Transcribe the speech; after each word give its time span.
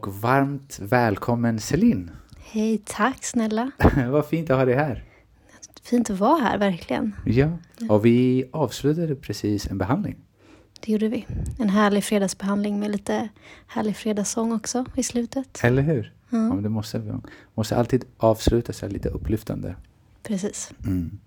och 0.00 0.14
varmt 0.14 0.78
välkommen 0.82 1.58
Celine. 1.58 2.10
Hej, 2.38 2.82
tack 2.84 3.24
snälla. 3.24 3.70
Vad 4.08 4.26
fint 4.26 4.50
att 4.50 4.56
ha 4.56 4.64
dig 4.64 4.74
här. 4.74 5.04
Fint 5.82 6.10
att 6.10 6.18
vara 6.18 6.40
här, 6.40 6.58
verkligen. 6.58 7.14
Ja, 7.26 7.58
och 7.88 8.06
vi 8.06 8.44
avslutade 8.52 9.16
precis 9.16 9.66
en 9.66 9.78
behandling. 9.78 10.16
Det 10.80 10.92
gjorde 10.92 11.08
vi. 11.08 11.26
En 11.58 11.68
härlig 11.68 12.04
fredagsbehandling 12.04 12.80
med 12.80 12.90
lite 12.90 13.28
härlig 13.66 13.96
fredagssång 13.96 14.52
också 14.52 14.84
i 14.94 15.02
slutet. 15.02 15.60
Eller 15.62 15.82
hur? 15.82 16.12
Ja. 16.30 16.38
ja 16.38 16.54
det 16.54 16.68
måste, 16.68 17.20
måste 17.54 17.76
alltid 17.76 18.04
avsluta 18.16 18.72
sig 18.72 18.90
lite 18.90 19.08
upplyftande. 19.08 19.74
Precis. 20.22 20.72
Mm. 20.86 21.18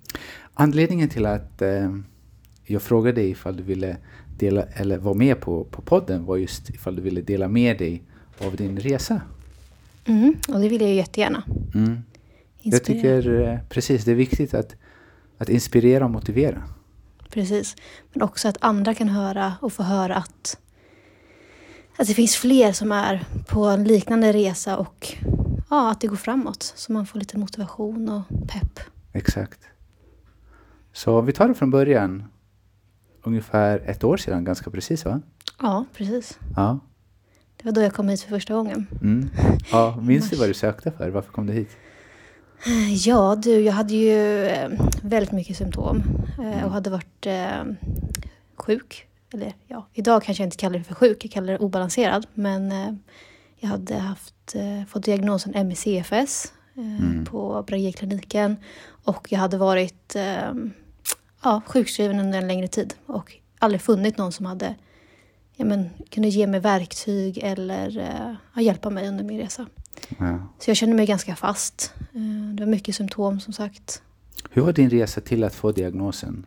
Anledningen 0.53 1.09
till 1.09 1.25
att 1.25 1.61
eh, 1.61 1.97
jag 2.63 2.81
frågade 2.81 3.21
dig 3.21 3.29
ifall 3.29 3.57
du 3.57 3.63
ville 3.63 3.97
dela, 4.37 4.63
eller 4.63 4.97
vara 4.97 5.15
med 5.15 5.41
på, 5.41 5.63
på 5.63 5.81
podden 5.81 6.25
var 6.25 6.37
just 6.37 6.69
ifall 6.69 6.95
du 6.95 7.01
ville 7.01 7.21
dela 7.21 7.47
med 7.47 7.77
dig 7.77 8.03
av 8.45 8.55
din 8.55 8.79
resa. 8.79 9.21
Mm, 10.05 10.35
och 10.47 10.59
det 10.59 10.69
vill 10.69 10.81
jag 10.81 10.89
ju 10.89 10.95
jättegärna. 10.95 11.43
Mm. 11.75 12.03
Jag 12.61 12.83
tycker 12.83 13.41
eh, 13.41 13.59
precis, 13.69 14.05
det 14.05 14.11
är 14.11 14.15
viktigt 14.15 14.53
att, 14.53 14.75
att 15.37 15.49
inspirera 15.49 16.05
och 16.05 16.11
motivera. 16.11 16.63
Precis, 17.29 17.75
men 18.13 18.21
också 18.21 18.47
att 18.47 18.57
andra 18.59 18.93
kan 18.93 19.09
höra 19.09 19.53
och 19.61 19.73
få 19.73 19.83
höra 19.83 20.15
att, 20.15 20.57
att 21.97 22.07
det 22.07 22.13
finns 22.13 22.35
fler 22.35 22.71
som 22.71 22.91
är 22.91 23.25
på 23.47 23.63
en 23.65 23.83
liknande 23.83 24.33
resa 24.33 24.77
och 24.77 25.15
ja, 25.69 25.91
att 25.91 26.01
det 26.01 26.07
går 26.07 26.15
framåt. 26.15 26.73
Så 26.75 26.93
man 26.93 27.05
får 27.05 27.19
lite 27.19 27.37
motivation 27.37 28.09
och 28.09 28.47
pepp. 28.47 28.79
Exakt. 29.13 29.59
Så 30.93 31.21
vi 31.21 31.33
tar 31.33 31.47
det 31.47 31.53
från 31.53 31.71
början. 31.71 32.23
Ungefär 33.23 33.79
ett 33.85 34.03
år 34.03 34.17
sedan, 34.17 34.43
ganska 34.43 34.69
precis 34.69 35.05
va? 35.05 35.21
Ja, 35.61 35.85
precis. 35.93 36.39
Ja. 36.55 36.79
Det 37.63 37.69
var 37.69 37.73
då 37.73 37.81
jag 37.81 37.93
kom 37.93 38.09
hit 38.09 38.21
för 38.21 38.29
första 38.29 38.53
gången. 38.53 38.87
Mm. 39.01 39.29
Ja, 39.71 39.95
minns 40.01 40.29
du 40.29 40.35
vad 40.35 40.49
du 40.49 40.53
sökte 40.53 40.91
för? 40.91 41.09
Varför 41.09 41.31
kom 41.31 41.47
du 41.47 41.53
hit? 41.53 41.77
Ja 43.05 43.35
du, 43.35 43.59
jag 43.59 43.73
hade 43.73 43.93
ju 43.93 44.45
eh, 44.45 44.69
väldigt 45.01 45.31
mycket 45.31 45.57
symptom 45.57 46.03
eh, 46.39 46.65
och 46.65 46.71
hade 46.71 46.89
varit 46.89 47.25
eh, 47.25 47.63
sjuk. 48.55 49.07
Eller 49.33 49.53
ja, 49.67 49.87
idag 49.93 50.23
kanske 50.23 50.43
jag 50.43 50.47
inte 50.47 50.57
kallar 50.57 50.77
det 50.77 50.83
för 50.83 50.95
sjuk, 50.95 51.25
jag 51.25 51.31
kallar 51.31 51.53
det 51.53 51.59
obalanserad. 51.59 52.27
Men 52.33 52.71
jag 53.59 53.69
hade 53.69 53.95
haft, 53.95 54.55
fått 54.87 55.03
diagnosen 55.03 55.67
ME/CFS 55.67 56.53
mm. 56.77 57.25
på 57.25 57.63
Bragekliniken 57.67 58.57
och 59.03 59.27
jag 59.31 59.39
hade 59.39 59.57
varit 59.57 60.15
ja, 61.43 61.61
sjukskriven 61.67 62.19
under 62.19 62.37
en 62.37 62.47
längre 62.47 62.67
tid 62.67 62.93
och 63.05 63.35
aldrig 63.59 63.81
funnit 63.81 64.17
någon 64.17 64.31
som 64.31 64.45
hade 64.45 64.75
ja, 65.55 65.65
men, 65.65 65.89
kunde 66.09 66.29
ge 66.29 66.47
mig 66.47 66.59
verktyg 66.59 67.37
eller 67.37 67.89
ja, 68.55 68.61
hjälpa 68.61 68.89
mig 68.89 69.07
under 69.09 69.23
min 69.23 69.39
resa. 69.39 69.65
Ja. 70.17 70.39
Så 70.59 70.69
jag 70.69 70.77
kände 70.77 70.95
mig 70.95 71.05
ganska 71.05 71.35
fast. 71.35 71.93
Eh, 71.99 72.55
det 72.55 72.63
var 72.63 72.71
mycket 72.71 72.95
symptom 72.95 73.39
som 73.39 73.53
sagt. 73.53 74.01
Hur 74.49 74.61
var 74.61 74.73
din 74.73 74.89
resa 74.89 75.21
till 75.21 75.43
att 75.43 75.55
få 75.55 75.71
diagnosen 75.71 76.45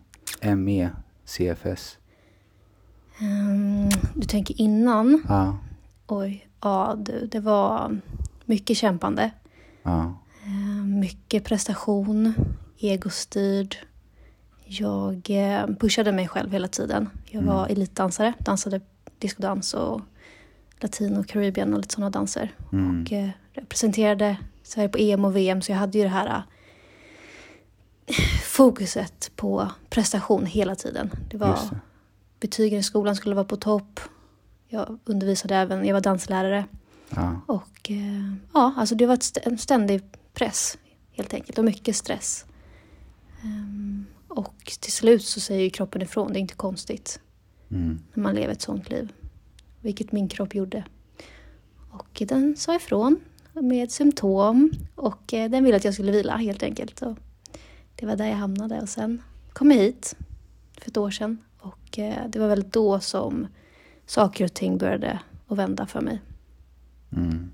ME, 0.57 0.91
CFS? 1.25 1.99
Um, 3.21 3.29
ehm, 3.29 3.89
du 4.15 4.27
tänker 4.27 4.61
innan? 4.61 5.23
Ja. 5.29 5.59
Oj, 6.07 6.49
ja 6.61 6.97
du, 6.99 7.27
det 7.27 7.41
var 7.41 8.01
mycket 8.45 8.77
kämpande. 8.77 9.31
Ja. 9.83 10.15
Um, 10.47 10.99
mycket 10.99 11.45
prestation, 11.45 12.35
egostyrd. 12.79 13.77
Jag 14.65 15.31
uh, 15.31 15.77
pushade 15.77 16.13
mig 16.13 16.29
själv 16.29 16.53
hela 16.53 16.69
tiden. 16.69 17.09
Jag 17.27 17.43
var 17.43 17.65
mm. 17.65 17.73
elitdansare, 17.73 18.33
dansade 18.39 18.81
discodans 19.27 19.75
och 19.75 20.01
latino, 20.81 21.25
caribbean 21.25 21.75
och 21.75 21.81
lite 21.81 21.95
sådana 21.95 22.11
danser. 22.11 22.55
Mm. 22.73 23.03
Och 23.03 23.13
eh, 23.13 23.29
representerade 23.53 24.37
Sverige 24.63 24.89
på 24.89 24.99
EM 24.99 25.25
och 25.25 25.37
VM 25.37 25.63
så 25.63 25.73
jag 25.73 25.79
hade 25.79 25.99
ju 25.99 26.05
det 26.05 26.11
här 26.11 26.43
eh, 28.07 28.15
fokuset 28.43 29.31
på 29.37 29.71
prestation 29.89 30.47
hela 30.47 30.75
tiden. 30.75 31.11
Det 31.31 31.37
var 31.37 31.49
det. 31.49 31.81
betygen 32.41 32.79
i 32.79 32.83
skolan 32.83 33.17
skulle 33.17 33.35
vara 33.35 33.45
på 33.45 33.57
topp. 33.57 34.01
Jag 34.69 34.99
undervisade 35.05 35.57
även, 35.57 35.85
jag 35.85 35.95
var 35.95 36.01
danslärare. 36.01 36.65
Ja. 37.11 37.41
Och 37.47 37.91
eh, 37.91 38.35
ja, 38.55 38.75
alltså 38.77 38.95
det 38.95 39.07
var 39.07 39.19
en 39.43 39.59
ständig 39.59 40.03
press 40.35 40.79
helt 41.13 41.35
enkelt 41.35 41.59
och 41.59 41.65
mycket 41.65 41.97
stress. 41.97 42.45
Um, 43.45 44.07
och 44.29 44.77
till 44.81 44.93
slut 44.93 45.25
så 45.25 45.41
säger 45.41 45.63
ju 45.63 45.71
kroppen 45.71 46.03
ifrån, 46.03 46.33
det 46.33 46.39
är 46.39 46.41
inte 46.41 46.55
konstigt. 46.55 47.21
Mm. 47.71 47.99
När 48.15 48.23
man 48.23 48.35
lever 48.35 48.53
ett 48.53 48.63
sånt 48.63 48.91
liv 48.91 49.13
vilket 49.81 50.13
min 50.13 50.29
kropp 50.29 50.55
gjorde. 50.55 50.85
Och 51.91 52.23
den 52.29 52.57
sa 52.57 52.77
ifrån 52.77 53.21
med 53.53 53.91
symptom 53.91 54.71
och 54.95 55.35
eh, 55.35 55.51
den 55.51 55.65
ville 55.65 55.77
att 55.77 55.85
jag 55.85 55.95
skulle 55.95 56.13
vila 56.13 56.37
helt 56.37 56.63
enkelt. 56.63 57.03
Och 57.03 57.17
det 57.95 58.07
var 58.07 58.17
där 58.17 58.27
jag 58.27 58.37
hamnade 58.37 58.81
och 58.81 58.89
sen 58.89 59.23
kom 59.53 59.71
jag 59.71 59.79
hit 59.79 60.17
för 60.79 60.91
ett 60.91 60.97
år 60.97 61.11
sedan 61.11 61.39
och 61.59 61.99
eh, 61.99 62.29
det 62.29 62.39
var 62.39 62.49
väl 62.49 62.71
då 62.71 63.01
som 63.01 63.47
saker 64.07 64.45
och 64.45 64.55
ting 64.55 64.79
började 64.79 65.21
att 65.49 65.59
vända 65.59 65.87
för 65.87 66.01
mig. 66.01 66.21
Mm. 67.13 67.51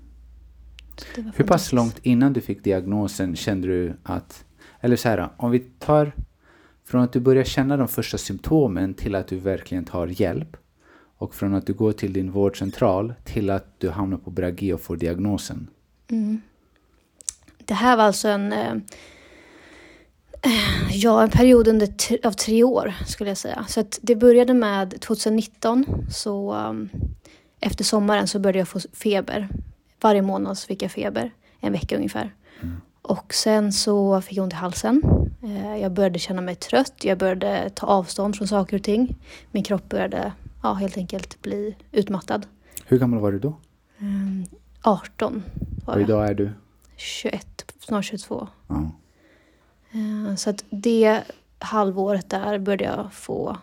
Hur 1.35 1.45
pass 1.45 1.71
långt 1.71 1.99
innan 2.03 2.33
du 2.33 2.41
fick 2.41 2.63
diagnosen 2.63 3.35
kände 3.35 3.67
du 3.67 3.93
att, 4.03 4.45
eller 4.79 4.95
så 4.95 5.09
här, 5.09 5.29
om 5.37 5.51
vi 5.51 5.59
tar 5.59 6.11
från 6.85 7.01
att 7.01 7.13
du 7.13 7.19
börjar 7.19 7.43
känna 7.43 7.77
de 7.77 7.87
första 7.87 8.17
symptomen 8.17 8.93
till 8.93 9.15
att 9.15 9.27
du 9.27 9.37
verkligen 9.37 9.85
tar 9.85 10.07
hjälp. 10.07 10.57
Och 11.17 11.35
från 11.35 11.55
att 11.55 11.67
du 11.67 11.73
går 11.73 11.91
till 11.91 12.13
din 12.13 12.31
vårdcentral 12.31 13.13
till 13.23 13.49
att 13.49 13.79
du 13.79 13.89
hamnar 13.89 14.17
på 14.17 14.31
Bragi 14.31 14.73
och 14.73 14.81
får 14.81 14.97
diagnosen. 14.97 15.67
Mm. 16.07 16.41
Det 17.65 17.73
här 17.73 17.97
var 17.97 18.03
alltså 18.03 18.27
en, 18.27 18.53
eh, 18.53 18.75
ja, 20.91 21.23
en 21.23 21.29
period 21.29 21.67
under 21.67 21.89
av 22.23 22.31
tre 22.31 22.63
år 22.63 22.93
skulle 23.07 23.29
jag 23.29 23.37
säga. 23.37 23.65
Så 23.67 23.83
det 24.01 24.15
började 24.15 24.53
med 24.53 25.01
2019. 25.01 25.85
Så 26.11 26.53
um, 26.53 26.89
efter 27.59 27.83
sommaren 27.83 28.27
så 28.27 28.39
började 28.39 28.59
jag 28.59 28.67
få 28.67 28.79
feber. 28.79 29.49
Varje 30.01 30.21
månad 30.21 30.57
så 30.57 30.67
fick 30.67 30.81
jag 30.81 30.91
feber, 30.91 31.31
en 31.59 31.71
vecka 31.71 31.95
ungefär. 31.95 32.33
Mm. 32.61 32.75
Och 33.01 33.33
sen 33.33 33.73
så 33.73 34.21
fick 34.21 34.37
jag 34.37 34.43
ont 34.43 34.53
i 34.53 34.55
halsen. 34.55 35.01
Eh, 35.43 35.77
jag 35.77 35.91
började 35.91 36.19
känna 36.19 36.41
mig 36.41 36.55
trött, 36.55 36.93
jag 37.01 37.17
började 37.17 37.69
ta 37.69 37.87
avstånd 37.87 38.35
från 38.35 38.47
saker 38.47 38.77
och 38.77 38.83
ting. 38.83 39.15
Min 39.51 39.63
kropp 39.63 39.89
började 39.89 40.33
ja, 40.63 40.73
helt 40.73 40.97
enkelt 40.97 41.41
bli 41.41 41.75
utmattad. 41.91 42.45
Hur 42.85 42.99
gammal 42.99 43.19
var 43.19 43.31
du 43.31 43.39
då? 43.39 43.53
Mm, 43.99 44.45
18 44.81 45.43
var 45.85 45.95
Och 45.95 46.01
idag 46.01 46.27
är 46.27 46.33
du? 46.33 46.51
21, 46.95 47.65
snart 47.79 48.05
22. 48.05 48.47
Ja. 48.67 48.91
Eh, 49.91 50.35
så 50.35 50.49
att 50.49 50.65
det 50.69 51.21
halvåret 51.59 52.29
där 52.29 52.59
började 52.59 52.83
jag 52.83 53.13
få, 53.13 53.57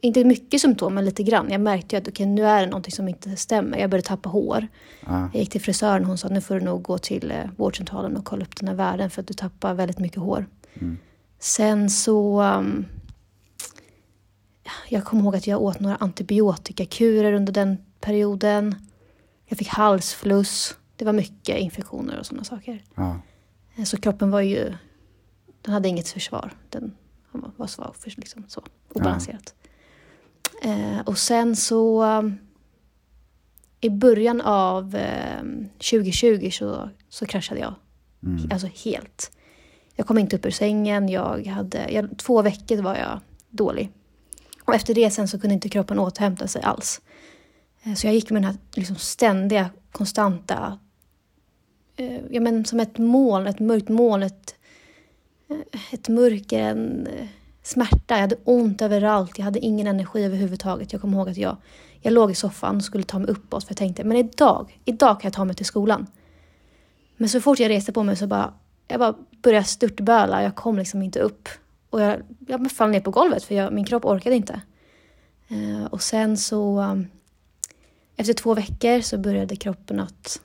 inte 0.00 0.24
mycket 0.24 0.60
symptom, 0.60 0.94
men 0.94 1.04
lite 1.04 1.22
grann. 1.22 1.50
Jag 1.50 1.60
märkte 1.60 1.96
ju 1.96 2.02
att 2.02 2.08
okay, 2.08 2.26
nu 2.26 2.46
är 2.46 2.60
det 2.60 2.66
någonting 2.66 2.92
som 2.92 3.08
inte 3.08 3.36
stämmer. 3.36 3.78
Jag 3.78 3.90
började 3.90 4.08
tappa 4.08 4.28
hår. 4.28 4.66
Ja. 5.06 5.30
Jag 5.32 5.40
gick 5.40 5.50
till 5.50 5.60
frisören 5.60 6.02
och 6.02 6.08
hon 6.08 6.18
sa 6.18 6.28
nu 6.28 6.40
får 6.40 6.54
du 6.54 6.60
nog 6.60 6.82
gå 6.82 6.98
till 6.98 7.30
eh, 7.30 7.36
vårdcentralen 7.56 8.16
och 8.16 8.24
kolla 8.24 8.42
upp 8.42 8.56
den 8.56 8.68
här 8.68 8.74
värden 8.74 9.10
för 9.10 9.20
att 9.20 9.28
du 9.28 9.34
tappar 9.34 9.74
väldigt 9.74 9.98
mycket 9.98 10.18
hår. 10.18 10.46
Mm. 10.74 10.98
Sen 11.38 11.90
så 11.90 12.42
um, 12.42 12.86
jag 14.88 15.04
kommer 15.04 15.22
ihåg 15.22 15.36
att 15.36 15.46
jag 15.46 15.62
åt 15.62 15.80
några 15.80 15.96
antibiotikakurer 15.96 17.32
under 17.32 17.52
den 17.52 17.78
perioden. 18.00 18.74
Jag 19.46 19.58
fick 19.58 19.68
halsfluss. 19.68 20.76
Det 20.96 21.04
var 21.04 21.12
mycket 21.12 21.58
infektioner 21.58 22.18
och 22.18 22.26
sådana 22.26 22.44
saker. 22.44 22.84
Ja. 22.94 23.20
Eh, 23.76 23.84
så 23.84 23.96
kroppen 23.96 24.30
var 24.30 24.40
ju... 24.40 24.74
Den 25.62 25.74
hade 25.74 25.88
inget 25.88 26.08
försvar. 26.08 26.52
Den 26.68 26.96
var 27.32 27.66
svag, 27.66 27.96
för, 27.96 28.12
liksom, 28.16 28.44
så 28.48 28.62
obalanserat. 28.92 29.54
Ja. 30.62 30.70
Eh, 30.70 31.00
och 31.00 31.18
sen 31.18 31.56
så... 31.56 32.02
Um, 32.02 32.38
I 33.80 33.90
början 33.90 34.40
av 34.40 34.96
eh, 34.96 35.42
2020 35.72 36.50
så, 36.50 36.90
så 37.08 37.26
kraschade 37.26 37.60
jag. 37.60 37.74
Mm. 38.22 38.48
Alltså 38.52 38.68
helt. 38.84 39.37
Jag 39.98 40.06
kom 40.06 40.18
inte 40.18 40.36
upp 40.36 40.46
ur 40.46 40.50
sängen. 40.50 41.08
Jag 41.08 41.46
hade, 41.46 41.92
jag, 41.92 42.18
två 42.18 42.42
veckor 42.42 42.82
var 42.82 42.96
jag 42.96 43.20
dålig. 43.50 43.90
Och 44.64 44.74
efter 44.74 44.94
det 44.94 45.10
sen 45.10 45.28
så 45.28 45.40
kunde 45.40 45.54
inte 45.54 45.68
kroppen 45.68 45.98
återhämta 45.98 46.46
sig 46.46 46.62
alls. 46.62 47.00
Eh, 47.82 47.94
så 47.94 48.06
jag 48.06 48.14
gick 48.14 48.30
med 48.30 48.42
den 48.42 48.50
här 48.50 48.58
liksom 48.74 48.96
ständiga, 48.96 49.70
konstanta, 49.92 50.78
eh, 51.96 52.20
ja 52.30 52.40
men 52.40 52.64
som 52.64 52.80
ett 52.80 52.98
moln, 52.98 53.46
ett 53.46 53.60
mörkt 53.60 53.88
moln, 53.88 54.22
ett, 54.22 54.54
eh, 55.50 55.94
ett 55.94 56.08
mörker, 56.08 56.58
en 56.58 57.06
eh, 57.06 57.28
smärta. 57.62 58.14
Jag 58.14 58.20
hade 58.20 58.36
ont 58.44 58.82
överallt, 58.82 59.38
jag 59.38 59.44
hade 59.44 59.58
ingen 59.58 59.86
energi 59.86 60.24
överhuvudtaget. 60.24 60.92
Jag 60.92 61.00
kommer 61.00 61.18
ihåg 61.18 61.28
att 61.28 61.36
jag, 61.36 61.56
jag 62.00 62.12
låg 62.12 62.30
i 62.30 62.34
soffan 62.34 62.76
och 62.76 62.84
skulle 62.84 63.04
ta 63.04 63.18
mig 63.18 63.28
uppåt 63.28 63.64
för 63.64 63.70
jag 63.70 63.78
tänkte, 63.78 64.04
men 64.04 64.16
idag, 64.16 64.80
idag 64.84 65.20
kan 65.20 65.28
jag 65.28 65.34
ta 65.34 65.44
mig 65.44 65.56
till 65.56 65.66
skolan. 65.66 66.06
Men 67.16 67.28
så 67.28 67.40
fort 67.40 67.58
jag 67.60 67.68
reste 67.68 67.92
på 67.92 68.02
mig 68.02 68.16
så 68.16 68.26
bara, 68.26 68.54
jag 68.88 69.00
bara 69.00 69.14
började 69.42 69.64
störtböla, 69.64 70.42
jag 70.42 70.54
kom 70.54 70.78
liksom 70.78 71.02
inte 71.02 71.20
upp. 71.20 71.48
Och 71.90 72.00
jag, 72.00 72.22
jag 72.46 72.70
föll 72.70 72.90
ner 72.90 73.00
på 73.00 73.10
golvet 73.10 73.44
för 73.44 73.54
jag, 73.54 73.72
min 73.72 73.84
kropp 73.84 74.04
orkade 74.04 74.36
inte. 74.36 74.60
Eh, 75.48 75.84
och 75.84 76.02
sen 76.02 76.36
så, 76.36 76.80
um, 76.80 77.06
efter 78.16 78.32
två 78.32 78.54
veckor 78.54 79.00
så 79.00 79.18
började 79.18 79.56
kroppen 79.56 80.00
att 80.00 80.40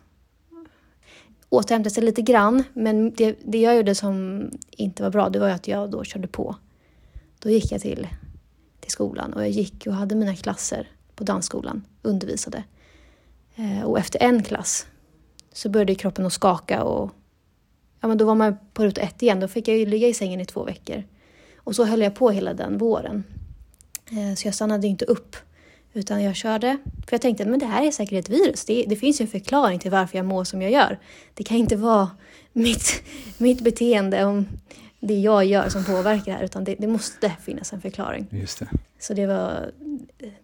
återhämta 1.49 1.89
sig 1.89 2.03
lite 2.03 2.21
grann. 2.21 2.63
Men 2.73 3.13
det, 3.13 3.37
det 3.45 3.61
jag 3.61 3.75
gjorde 3.75 3.95
som 3.95 4.49
inte 4.69 5.03
var 5.03 5.09
bra, 5.09 5.29
det 5.29 5.39
var 5.39 5.49
att 5.49 5.67
jag 5.67 5.91
då 5.91 6.03
körde 6.03 6.27
på. 6.27 6.55
Då 7.39 7.49
gick 7.49 7.71
jag 7.71 7.81
till, 7.81 8.07
till 8.79 8.91
skolan 8.91 9.33
och 9.33 9.41
jag 9.41 9.49
gick 9.49 9.87
och 9.87 9.93
hade 9.93 10.15
mina 10.15 10.35
klasser 10.35 10.87
på 11.15 11.23
dansskolan, 11.23 11.85
undervisade. 12.01 12.63
Eh, 13.55 13.83
och 13.83 13.99
efter 13.99 14.23
en 14.23 14.43
klass 14.43 14.87
så 15.53 15.69
började 15.69 15.95
kroppen 15.95 16.25
att 16.25 16.33
skaka 16.33 16.83
och 16.83 17.11
ja, 18.03 18.07
men 18.07 18.17
då 18.17 18.25
var 18.25 18.35
man 18.35 18.57
på 18.73 18.83
ruta 18.83 19.01
ett 19.01 19.21
igen. 19.21 19.39
Då 19.39 19.47
fick 19.47 19.67
jag 19.67 19.77
ju 19.77 19.85
ligga 19.85 20.07
i 20.07 20.13
sängen 20.13 20.39
i 20.39 20.45
två 20.45 20.63
veckor. 20.63 21.03
Och 21.57 21.75
så 21.75 21.85
höll 21.85 22.01
jag 22.01 22.15
på 22.15 22.29
hela 22.29 22.53
den 22.53 22.77
våren. 22.77 23.23
Eh, 24.11 24.35
så 24.35 24.47
jag 24.47 24.55
stannade 24.55 24.87
inte 24.87 25.05
upp. 25.05 25.35
Utan 25.93 26.23
jag 26.23 26.35
körde, 26.35 26.77
för 26.83 27.13
jag 27.13 27.21
tänkte 27.21 27.43
att 27.43 27.59
det 27.59 27.65
här 27.65 27.87
är 27.87 27.91
säkert 27.91 28.19
ett 28.19 28.29
virus. 28.29 28.65
Det, 28.65 28.85
det 28.87 28.95
finns 28.95 29.21
ju 29.21 29.23
en 29.23 29.29
förklaring 29.29 29.79
till 29.79 29.91
varför 29.91 30.17
jag 30.17 30.25
mår 30.25 30.43
som 30.43 30.61
jag 30.61 30.71
gör. 30.71 30.99
Det 31.33 31.43
kan 31.43 31.57
inte 31.57 31.75
vara 31.75 32.09
mitt, 32.53 33.03
mitt 33.37 33.61
beteende 33.61 34.25
om 34.25 34.47
det 34.99 35.19
jag 35.19 35.45
gör 35.45 35.69
som 35.69 35.85
påverkar 35.85 36.31
det 36.31 36.37
här, 36.37 36.43
utan 36.43 36.63
det, 36.63 36.75
det 36.75 36.87
måste 36.87 37.31
finnas 37.43 37.73
en 37.73 37.81
förklaring. 37.81 38.27
Just 38.31 38.59
det. 38.59 38.67
Så 38.99 39.13
det 39.13 39.25
var, 39.25 39.71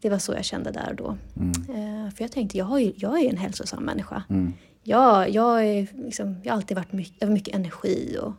det 0.01 0.09
var 0.09 0.19
så 0.19 0.33
jag 0.33 0.45
kände 0.45 0.71
där 0.71 0.89
och 0.89 0.95
då. 0.95 1.17
Mm. 1.37 2.05
Eh, 2.05 2.13
för 2.13 2.23
jag 2.23 2.31
tänkte, 2.31 2.57
jag, 2.57 2.65
har 2.65 2.79
ju, 2.79 2.93
jag 2.95 3.21
är 3.21 3.29
en 3.29 3.37
hälsosam 3.37 3.83
människa. 3.83 4.23
Mm. 4.29 4.53
Jag, 4.83 5.29
jag, 5.29 5.65
är 5.65 5.87
liksom, 5.97 6.35
jag 6.43 6.51
har 6.51 6.57
alltid 6.57 6.77
varit 6.77 6.91
mycket, 6.91 7.15
jag 7.19 7.27
har 7.27 7.33
mycket 7.33 7.55
energi 7.55 8.17
och 8.21 8.33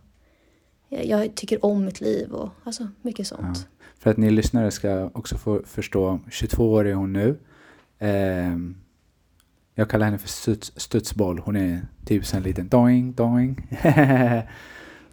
jag, 0.89 1.07
jag, 1.07 1.35
tycker 1.35 1.65
om 1.65 1.85
mitt 1.85 2.01
liv 2.01 2.33
och 2.33 2.51
alltså 2.65 2.89
mycket 3.03 3.27
sånt. 3.27 3.59
Ja. 3.71 3.87
För 3.99 4.11
att 4.11 4.17
ni 4.17 4.31
lyssnare 4.31 4.71
ska 4.71 5.11
också 5.13 5.39
få 5.39 5.63
förstå, 5.65 6.21
22 6.31 6.73
år 6.73 6.87
är 6.87 6.95
hon 6.95 7.13
nu. 7.13 7.39
Eh, 7.99 8.57
jag 9.75 9.91
kallar 9.91 10.07
henne 10.07 10.19
för 10.19 10.29
studs, 10.29 10.73
studsboll. 10.77 11.39
Hon 11.39 11.57
är 11.57 11.87
typ 12.05 12.35
en 12.35 12.43
liten 12.43 12.69
doing, 12.69 13.13
doing. 13.13 13.69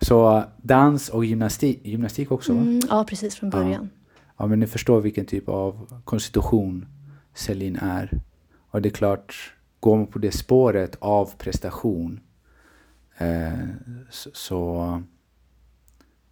Så 0.02 0.44
dans 0.58 1.10
och 1.10 1.26
gymnastik, 1.26 1.86
gymnastik 1.86 2.32
också? 2.32 2.52
Mm, 2.52 2.82
ja, 2.90 3.06
precis 3.10 3.36
från 3.36 3.50
början. 3.50 3.90
Ja. 3.94 4.24
ja. 4.38 4.48
men 4.48 4.60
ni 4.60 4.68
förstår 4.68 5.02
vilken 5.02 5.26
typ 5.26 5.50
av 5.50 6.02
konstitution 6.04 6.86
Celine 7.34 7.76
är. 7.76 8.22
Och 8.72 8.82
det 8.82 8.90
är 8.90 8.94
klart, 8.94 9.54
går 9.88 9.98
man 9.98 10.08
på 10.08 10.20
det 10.20 10.32
spåret 10.32 10.96
av 11.00 11.32
prestation 11.38 12.20
eh, 13.18 13.68
så, 14.10 14.30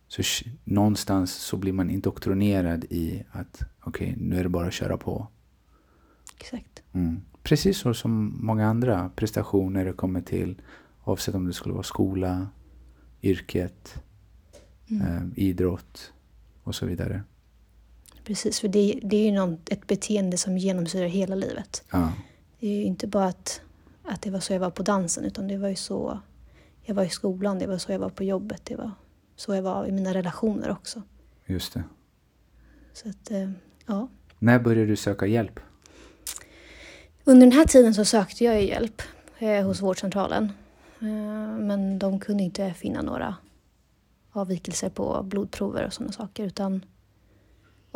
så 0.07 0.24
någonstans 0.63 1.34
så 1.34 1.57
blir 1.57 1.74
man 1.74 1.90
indoktrinerad 1.90 2.86
i 2.90 3.24
att 3.31 3.62
okej, 3.81 4.12
okay, 4.12 4.24
nu 4.25 4.40
är 4.40 4.44
det 4.44 4.50
bara 4.50 4.68
att 4.68 4.74
köra 4.74 4.98
på. 4.98 5.28
Exakt. 6.38 6.84
Mm. 6.94 7.22
Precis 7.44 7.78
så 7.78 7.94
som 7.94 8.38
många 8.42 8.68
andra 8.68 9.10
prestationer 9.16 9.86
det 9.86 9.94
kommer 9.94 10.22
till, 10.22 10.62
oavsett 11.04 11.36
om 11.36 11.48
det 11.48 11.54
skulle 11.54 11.74
vara 11.74 11.84
skola, 11.84 12.48
yrket, 13.22 14.04
mm. 14.88 15.01
eh, 15.08 15.24
idrott 15.36 16.13
och 16.63 16.75
så 16.75 16.86
vidare. 16.86 17.24
Precis, 18.24 18.60
för 18.60 18.68
det, 18.68 19.00
det 19.04 19.18
är 19.18 19.25
ju 19.25 19.31
någon, 19.31 19.58
ett 19.69 19.88
beteende 19.88 20.38
som 20.38 20.58
genomsyrar 20.58 21.08
hela 21.08 21.36
livet. 21.36 21.84
Ja. 21.92 22.12
Det 22.60 22.68
är 22.68 22.75
ju 22.75 22.84
inte 22.84 23.07
bara 23.07 23.25
att, 23.25 23.62
att 24.04 24.22
det 24.22 24.30
var 24.31 24.40
så 24.40 24.54
jag 24.54 24.60
var 24.60 24.69
på 24.69 24.84
dansen, 24.84 25.25
utan 25.25 25.48
det 25.48 25.57
var 25.57 25.69
ju 25.69 25.75
så 25.75 26.19
jag 26.81 26.96
var 26.96 27.04
i 27.04 27.10
skolan, 27.10 27.60
det 27.60 27.68
var 27.68 27.78
så 27.78 27.92
jag 27.92 28.00
var 28.00 28.10
på 28.10 28.24
jobbet, 28.24 28.62
det 28.66 28.75
var 28.75 28.92
så 29.36 29.56
jag 29.56 29.62
var 29.62 29.86
i 29.86 29.92
mina 29.92 30.13
relationer 30.13 30.72
också. 30.72 31.02
Just 31.46 31.74
det. 31.74 31.84
Så 32.94 33.10
att, 33.10 33.31
eh, 33.31 33.50
ja. 33.86 34.07
När 34.40 34.60
började 34.60 34.86
du 34.88 34.96
söka 34.96 35.25
hjälp? 35.25 35.60
Under 37.24 37.48
den 37.48 37.52
här 37.52 37.66
tiden 37.66 37.94
så 37.94 38.06
sökte 38.06 38.44
jag 38.44 38.63
hjälp 38.63 39.01
eh, 39.40 39.66
hos 39.66 39.81
vårdcentralen. 39.81 40.51
Eh, 41.00 41.58
men 41.60 42.00
de 42.00 42.19
kunde 42.19 42.44
inte 42.44 42.74
finna 42.74 43.01
några 43.01 43.36
avvikelser 44.31 44.90
på 44.90 45.24
blodprover 45.24 45.86
och 45.86 45.94
sådana 45.94 46.12
saker. 46.12 46.46
Utan, 46.46 46.86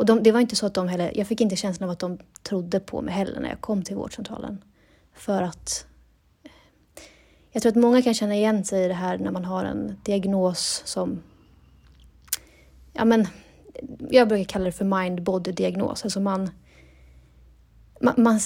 och 0.00 0.06
de, 0.06 0.22
det 0.22 0.32
var 0.32 0.40
inte 0.40 0.56
så 0.56 0.66
att 0.66 0.74
de 0.74 0.88
heller, 0.88 1.12
jag 1.14 1.26
fick 1.26 1.40
inte 1.40 1.56
känslan 1.56 1.88
av 1.88 1.92
att 1.92 1.98
de 1.98 2.18
trodde 2.42 2.80
på 2.80 3.02
mig 3.02 3.14
heller 3.14 3.40
när 3.40 3.48
jag 3.48 3.60
kom 3.60 3.82
till 3.82 3.96
vårdcentralen. 3.96 4.64
För 5.14 5.42
att 5.42 5.86
jag 7.52 7.62
tror 7.62 7.70
att 7.70 7.76
många 7.76 8.02
kan 8.02 8.14
känna 8.14 8.34
igen 8.34 8.64
sig 8.64 8.84
i 8.84 8.88
det 8.88 8.94
här 8.94 9.18
när 9.18 9.30
man 9.30 9.44
har 9.44 9.64
en 9.64 9.96
diagnos 10.04 10.82
som 10.84 11.22
ja 12.92 13.04
men, 13.04 13.26
jag 14.10 14.28
brukar 14.28 14.44
kalla 14.44 14.64
det 14.64 14.72
för 14.72 14.84
mind-body-diagnos. 14.84 16.04
Alltså 16.04 16.20
man, 16.20 16.50
man, 18.00 18.14
man, 18.16 18.40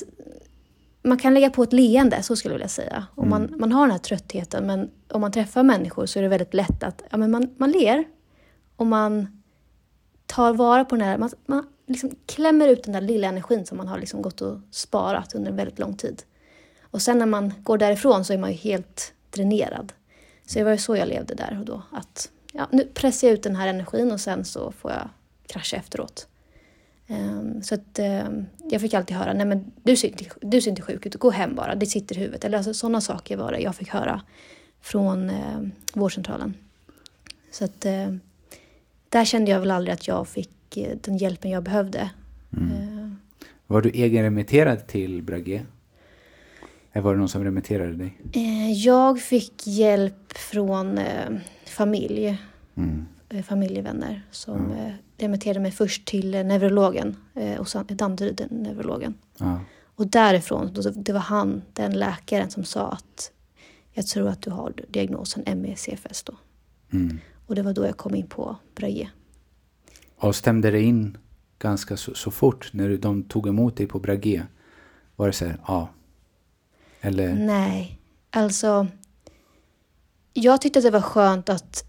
man, 1.02 1.18
kan 1.18 1.34
lägga 1.34 1.50
på 1.50 1.62
ett 1.62 1.72
leende, 1.72 2.22
så 2.22 2.36
skulle 2.36 2.54
jag 2.54 2.58
vilja 2.58 2.68
säga. 2.68 3.06
Och 3.14 3.26
man, 3.26 3.44
mm. 3.44 3.60
man 3.60 3.72
har 3.72 3.82
den 3.82 3.90
här 3.90 3.98
tröttheten, 3.98 4.66
men 4.66 4.90
om 5.10 5.20
man 5.20 5.32
träffar 5.32 5.62
människor 5.62 6.06
så 6.06 6.18
är 6.18 6.22
det 6.22 6.28
väldigt 6.28 6.54
lätt 6.54 6.82
att 6.82 7.02
ja, 7.10 7.16
men 7.16 7.30
man, 7.30 7.54
man 7.58 7.70
ler 7.70 8.04
och 8.76 8.86
man 8.86 9.43
tar 10.26 10.54
vara 10.54 10.84
på 10.84 10.96
den 10.96 11.04
här, 11.04 11.18
man, 11.18 11.30
man 11.46 11.66
liksom 11.86 12.10
klämmer 12.26 12.68
ut 12.68 12.84
den 12.84 12.92
där 12.92 13.00
lilla 13.00 13.28
energin 13.28 13.66
som 13.66 13.78
man 13.78 13.88
har 13.88 13.98
liksom 13.98 14.22
gått 14.22 14.40
och 14.40 14.58
sparat 14.70 15.34
under 15.34 15.50
en 15.50 15.56
väldigt 15.56 15.78
lång 15.78 15.96
tid. 15.96 16.22
Och 16.80 17.02
sen 17.02 17.18
när 17.18 17.26
man 17.26 17.54
går 17.62 17.78
därifrån 17.78 18.24
så 18.24 18.32
är 18.32 18.38
man 18.38 18.52
ju 18.52 18.56
helt 18.56 19.12
dränerad. 19.30 19.92
Så 20.46 20.58
det 20.58 20.64
var 20.64 20.72
ju 20.72 20.78
så 20.78 20.96
jag 20.96 21.08
levde 21.08 21.34
där 21.34 21.56
och 21.60 21.64
då. 21.64 21.82
Att 21.92 22.30
ja, 22.52 22.68
nu 22.72 22.84
pressar 22.94 23.28
jag 23.28 23.34
ut 23.34 23.42
den 23.42 23.56
här 23.56 23.68
energin 23.68 24.12
och 24.12 24.20
sen 24.20 24.44
så 24.44 24.72
får 24.72 24.90
jag 24.90 25.08
krascha 25.46 25.76
efteråt. 25.76 26.28
Um, 27.08 27.62
så 27.62 27.74
att 27.74 27.98
um, 27.98 28.46
jag 28.70 28.80
fick 28.80 28.94
alltid 28.94 29.16
höra, 29.16 29.32
nej 29.32 29.46
men 29.46 29.72
du 29.82 29.96
ser 29.96 30.08
inte, 30.08 30.24
du 30.40 30.60
ser 30.60 30.70
inte 30.70 30.82
sjuk 30.82 31.06
ut, 31.06 31.14
gå 31.14 31.30
hem 31.30 31.54
bara, 31.54 31.74
det 31.74 31.86
sitter 31.86 32.16
i 32.16 32.20
huvudet. 32.20 32.44
Eller 32.44 32.58
alltså, 32.58 32.74
sådana 32.74 33.00
saker 33.00 33.36
var 33.36 33.52
det 33.52 33.58
jag 33.58 33.76
fick 33.76 33.88
höra 33.88 34.22
från 34.80 35.30
uh, 35.30 35.68
vårdcentralen. 35.94 36.54
Så 37.50 37.64
att 37.64 37.86
uh, 37.86 38.16
där 39.14 39.24
kände 39.24 39.50
jag 39.50 39.60
väl 39.60 39.70
aldrig 39.70 39.94
att 39.94 40.08
jag 40.08 40.28
fick 40.28 40.76
uh, 40.76 40.96
den 41.00 41.16
hjälpen 41.16 41.50
jag 41.50 41.62
behövde. 41.62 42.10
Mm. 42.56 43.16
Var 43.66 43.82
du 43.82 43.90
egenremitterad 43.90 44.86
till 44.86 45.22
Brage? 45.22 45.62
Eller 46.92 47.02
var 47.02 47.12
det 47.12 47.18
någon 47.18 47.28
som 47.28 47.44
remitterade 47.44 47.92
dig? 47.92 48.16
Jag 48.84 49.20
fick 49.20 49.66
hjälp 49.66 50.32
från 50.32 51.00
familj, 51.66 52.38
mm. 52.74 53.06
Eh, 53.28 53.42
familjevänner 53.42 54.22
som. 54.30 54.72
Eh, 54.72 54.92
remitterade 55.18 55.60
mig 55.60 55.70
först 55.70 56.04
till 56.04 56.34
eh, 56.34 56.44
neurologen, 56.44 57.16
och 57.58 57.86
Danderyd, 57.86 58.46
neurologen. 58.50 59.14
Ja. 59.38 59.60
Och 59.96 60.06
därifrån, 60.06 60.70
det 60.94 61.12
var 61.12 61.20
han, 61.20 61.62
den 61.72 61.92
läkaren 61.92 62.50
som 62.50 62.64
sa 62.64 62.88
att 62.88 63.32
jag 63.92 64.06
tror 64.06 64.28
att 64.28 64.42
du 64.42 64.50
har 64.50 64.72
diagnosen 64.88 65.60
ME-CFS 65.60 66.22
då. 66.22 66.34
Mm. 66.92 67.18
Och 67.46 67.54
det 67.54 67.62
var 67.62 67.72
då 67.72 67.86
jag 67.86 67.96
kom 67.96 68.14
in 68.14 68.26
på 68.26 68.56
Braille. 68.74 69.10
Och 70.16 70.36
stämde 70.36 70.70
det 70.70 70.82
in 70.82 71.16
ganska 71.58 71.96
så, 71.96 72.14
så 72.14 72.30
fort 72.30 72.70
när 72.72 72.96
de 72.96 73.22
tog 73.22 73.48
emot 73.48 73.76
dig 73.76 73.86
på 73.86 73.98
Brage? 73.98 74.42
Var 75.16 75.26
det 75.26 75.32
så 75.32 75.44
här, 75.44 75.58
ja? 75.66 75.88
Eller? 77.00 77.34
Nej, 77.34 77.98
alltså 78.30 78.86
jag 80.32 80.60
tyckte 80.60 80.78
att 80.78 80.84
det 80.84 80.90
var 80.90 81.00
skönt 81.00 81.48
att 81.48 81.84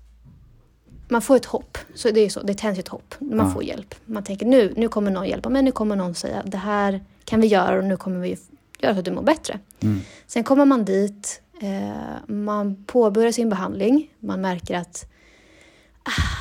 man 1.10 1.22
får 1.22 1.36
ett 1.36 1.46
hopp. 1.46 1.78
Så 1.94 2.12
det 2.12 2.20
är 2.20 2.30
så, 2.30 2.42
det 2.42 2.54
tänds 2.54 2.80
ett 2.80 2.88
hopp. 2.88 3.16
Man 3.20 3.48
ja. 3.48 3.54
får 3.54 3.64
hjälp. 3.64 3.96
Man 4.06 4.24
tänker 4.24 4.46
nu, 4.46 4.74
nu 4.78 4.88
kommer 4.88 5.12
någon 5.12 5.28
hjälpa 5.28 5.50
mig, 5.50 5.62
nu 5.62 5.72
kommer 5.72 5.96
någon 5.96 6.16
säga 6.16 6.44
det 6.46 6.58
här 6.58 7.04
kan 7.24 7.42
vi 7.42 7.48
göra 7.48 7.78
och 7.78 7.84
nu 7.84 7.98
kommer 7.98 8.20
vi 8.20 8.38
göra 8.80 8.94
så 8.94 9.00
att 9.00 9.06
du 9.06 9.12
mår 9.12 9.24
bättre. 9.24 9.60
Mm. 9.80 10.00
Sen 10.28 10.44
kommer 10.44 10.66
man 10.66 10.86
dit, 10.86 11.42
eh, 11.62 12.34
man 12.34 12.84
påbörjar 12.86 13.32
sin 13.32 13.50
behandling, 13.50 14.12
man 14.20 14.42
märker 14.42 14.78
att 14.78 15.12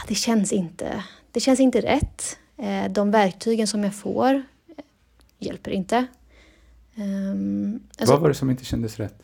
det 0.09 0.15
känns 0.15 0.53
inte, 0.53 1.05
det 1.33 1.41
känns 1.41 1.61
inte 1.61 1.81
rätt. 1.81 2.39
Eh, 2.57 2.93
de 2.93 3.11
verktygen 3.11 3.67
som 3.67 3.85
jag 3.85 3.95
får 3.95 4.35
eh, 4.35 4.43
hjälper 5.39 5.71
inte. 5.71 6.07
Um, 6.97 7.83
alltså, 7.99 8.13
Vad 8.15 8.23
var 8.23 8.29
det 8.29 8.35
som 8.35 8.51
inte 8.51 8.65
kändes 8.65 8.97
rätt? 8.97 9.23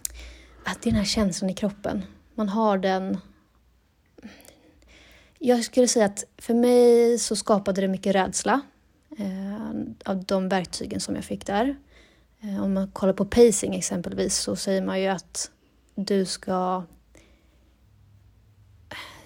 Att 0.65 0.83
det 0.83 0.89
är 0.89 0.91
den 0.91 0.99
här 0.99 1.05
känslan 1.05 1.51
i 1.51 1.55
kroppen 1.55 2.03
man 2.41 2.49
har 2.49 2.79
den... 2.79 3.19
Jag 5.39 5.65
skulle 5.65 5.89
säga 5.89 6.07
att 6.07 6.25
för 6.39 6.55
mig 6.55 7.19
så 7.19 7.37
skapade 7.37 7.81
det 7.81 7.89
mycket 7.89 8.15
rädsla 8.15 8.61
eh, 9.19 9.71
av 10.05 10.25
de 10.25 10.49
verktygen 10.49 11.01
som 11.01 11.15
jag 11.15 11.25
fick 11.25 11.47
där. 11.47 11.77
Om 12.63 12.75
man 12.75 12.91
kollar 12.91 13.13
på 13.13 13.25
pacing 13.25 13.75
exempelvis 13.75 14.37
så 14.37 14.57
säger 14.57 14.83
man 14.83 15.01
ju 15.01 15.07
att 15.07 15.51
du 15.95 16.25
ska 16.25 16.85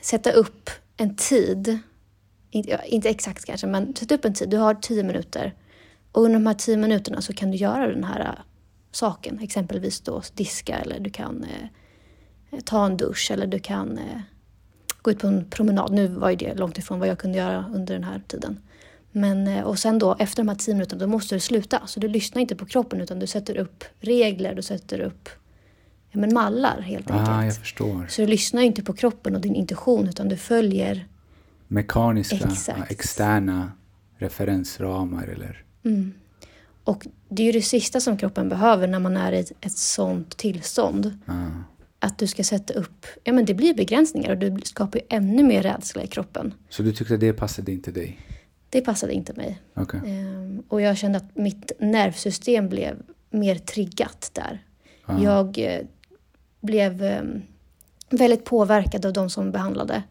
sätta 0.01 0.33
upp 0.33 0.71
en 0.97 1.17
tid, 1.17 1.79
inte, 2.51 3.09
exakt 3.09 3.45
kanske, 3.45 3.67
men 3.67 3.95
sätt 3.95 4.13
upp 4.13 4.25
en 4.25 4.35
tid. 4.35 4.49
Du 4.49 4.57
har 4.57 4.75
tio 4.75 5.03
minuter 5.03 5.55
och 6.13 6.23
under 6.23 6.39
de 6.39 6.47
här 6.47 6.55
tio 6.55 6.77
minuterna 6.77 7.21
så 7.21 7.33
kan 7.33 7.51
du 7.51 7.57
göra 7.57 7.87
den 7.87 8.05
här 8.05 8.21
äh, 8.21 8.45
saken, 8.91 9.39
exempelvis 9.43 10.01
då 10.01 10.23
diska 10.35 10.79
eller 10.79 11.01
du 11.01 11.11
kan 11.11 11.45
eh, 11.45 12.61
ta 12.65 12.87
en 12.87 12.97
dusch 12.97 13.31
eller 13.31 13.47
du 13.47 13.59
kan 13.59 13.99
eh, 13.99 14.21
gå 15.03 15.11
ut 15.11 15.19
på 15.19 15.27
en 15.27 15.51
promenad. 15.51 15.93
Nu 15.93 16.09
var 16.09 16.31
ju 16.31 16.37
det 16.37 16.55
långt 16.55 16.79
ifrån 16.79 16.99
vad 16.99 17.09
jag 17.09 17.19
kunde 17.19 17.39
göra 17.39 17.71
under 17.75 17.95
den 17.95 18.05
här 18.05 18.23
tiden. 18.29 18.61
Men, 19.13 19.47
eh, 19.47 19.65
och 19.65 19.79
sen 19.79 19.99
då 19.99 20.17
efter 20.19 20.43
de 20.43 20.49
här 20.49 20.57
tio 20.57 20.75
minuterna 20.75 21.01
då 21.01 21.07
måste 21.07 21.35
du 21.35 21.41
sluta. 21.41 21.87
Så 21.87 22.01
du 22.01 22.09
lyssnar 22.09 22.43
inte 22.43 22.57
på 22.57 22.67
kroppen 22.67 23.01
utan 23.01 23.19
du 23.19 23.27
sätter 23.27 23.57
upp 23.57 23.85
regler, 24.01 24.55
du 24.55 24.63
sätter 24.63 25.01
upp 25.01 25.29
ja, 26.15 26.21
men 26.21 26.35
mallar 26.35 26.81
helt 26.81 27.11
enkelt. 27.11 27.29
Ah, 27.29 27.45
jag 27.45 27.57
förstår. 27.57 28.07
Så 28.09 28.23
du 28.23 28.27
lyssnar 28.29 28.63
inte 28.63 28.83
på 28.83 28.93
kroppen 28.93 29.35
och 29.35 29.41
din 29.41 29.55
intuition 29.55 30.09
utan 30.09 30.29
du 30.29 30.37
följer 30.37 31.07
Mekaniska, 31.69 32.51
ja, 32.67 32.85
externa 32.89 33.73
referensramar 34.17 35.27
eller... 35.27 35.65
Mm. 35.85 36.13
Och 36.85 37.07
det 37.29 37.43
är 37.43 37.47
ju 37.47 37.53
det 37.53 37.63
sista 37.63 38.01
som 38.01 38.17
kroppen 38.17 38.49
behöver 38.49 38.87
när 38.87 38.99
man 38.99 39.17
är 39.17 39.33
i 39.33 39.45
ett 39.61 39.73
sånt 39.79 40.37
tillstånd. 40.37 41.19
Ah, 41.27 41.33
Att 41.99 42.19
du 42.19 42.27
ska 42.27 42.45
sätta 42.45 42.75
upp, 42.75 43.07
ja 43.25 43.33
men 43.33 43.45
det 43.45 43.55
blir 43.55 43.75
begränsningar 43.75 44.31
och 44.31 44.39
du 44.39 44.57
skapar 44.65 44.99
ju 44.99 45.05
ännu 45.11 45.43
mer 45.43 45.63
rädsla 45.63 46.03
i 46.03 46.07
kroppen. 46.07 46.55
så 46.69 46.83
du 46.83 46.93
tyckte 46.93 47.17
det 47.17 47.33
passade 47.33 47.73
inte 47.73 47.91
dig? 47.91 48.21
Det 48.71 48.81
passade 48.81 49.13
inte 49.13 49.33
mig. 49.33 49.63
Okej. 49.75 50.01
Ehm, 50.07 50.63
och 50.69 50.81
jag 50.81 50.97
kände 50.97 51.19
att 51.19 51.37
mitt 51.37 51.73
nervsystem 51.81 52.69
blev 52.69 53.03
mer 53.31 53.55
triggat 53.55 54.31
där. 54.33 54.63
Ah. 55.05 55.23
Jag 55.23 55.59
eh, 55.59 55.81
blev 56.65 57.03
ehm, 57.03 57.43
väldigt 58.11 58.45
påverkad 58.45 59.07
av 59.07 59.13
de 59.13 59.31
som 59.31 59.53
behandlade 59.53 60.03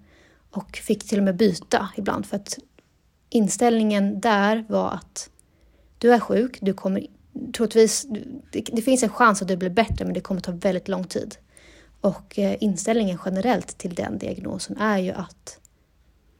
och 0.51 0.77
fick 0.77 1.07
till 1.07 1.17
och 1.17 1.23
med 1.23 1.35
byta 1.35 1.89
ibland 1.97 2.25
för 2.25 2.35
att 2.35 2.57
inställningen 3.29 4.21
där 4.21 4.65
var 4.69 4.91
att 4.91 5.29
du 5.97 6.13
är 6.13 6.19
sjuk, 6.19 6.57
du 6.61 6.73
kommer 6.73 7.07
troligtvis, 7.53 8.05
det, 8.51 8.61
det 8.61 8.81
finns 8.81 9.03
en 9.03 9.09
chans 9.09 9.41
att 9.41 9.47
du 9.47 9.57
blir 9.57 9.69
bättre 9.69 10.05
men 10.05 10.13
det 10.13 10.21
kommer 10.21 10.41
ta 10.41 10.51
väldigt 10.51 10.87
lång 10.87 11.03
tid. 11.03 11.35
Och 12.01 12.39
eh, 12.39 12.55
inställningen 12.59 13.19
generellt 13.25 13.77
till 13.77 13.95
den 13.95 14.17
diagnosen 14.17 14.77
är 14.77 14.97
ju 14.97 15.11
att 15.11 15.59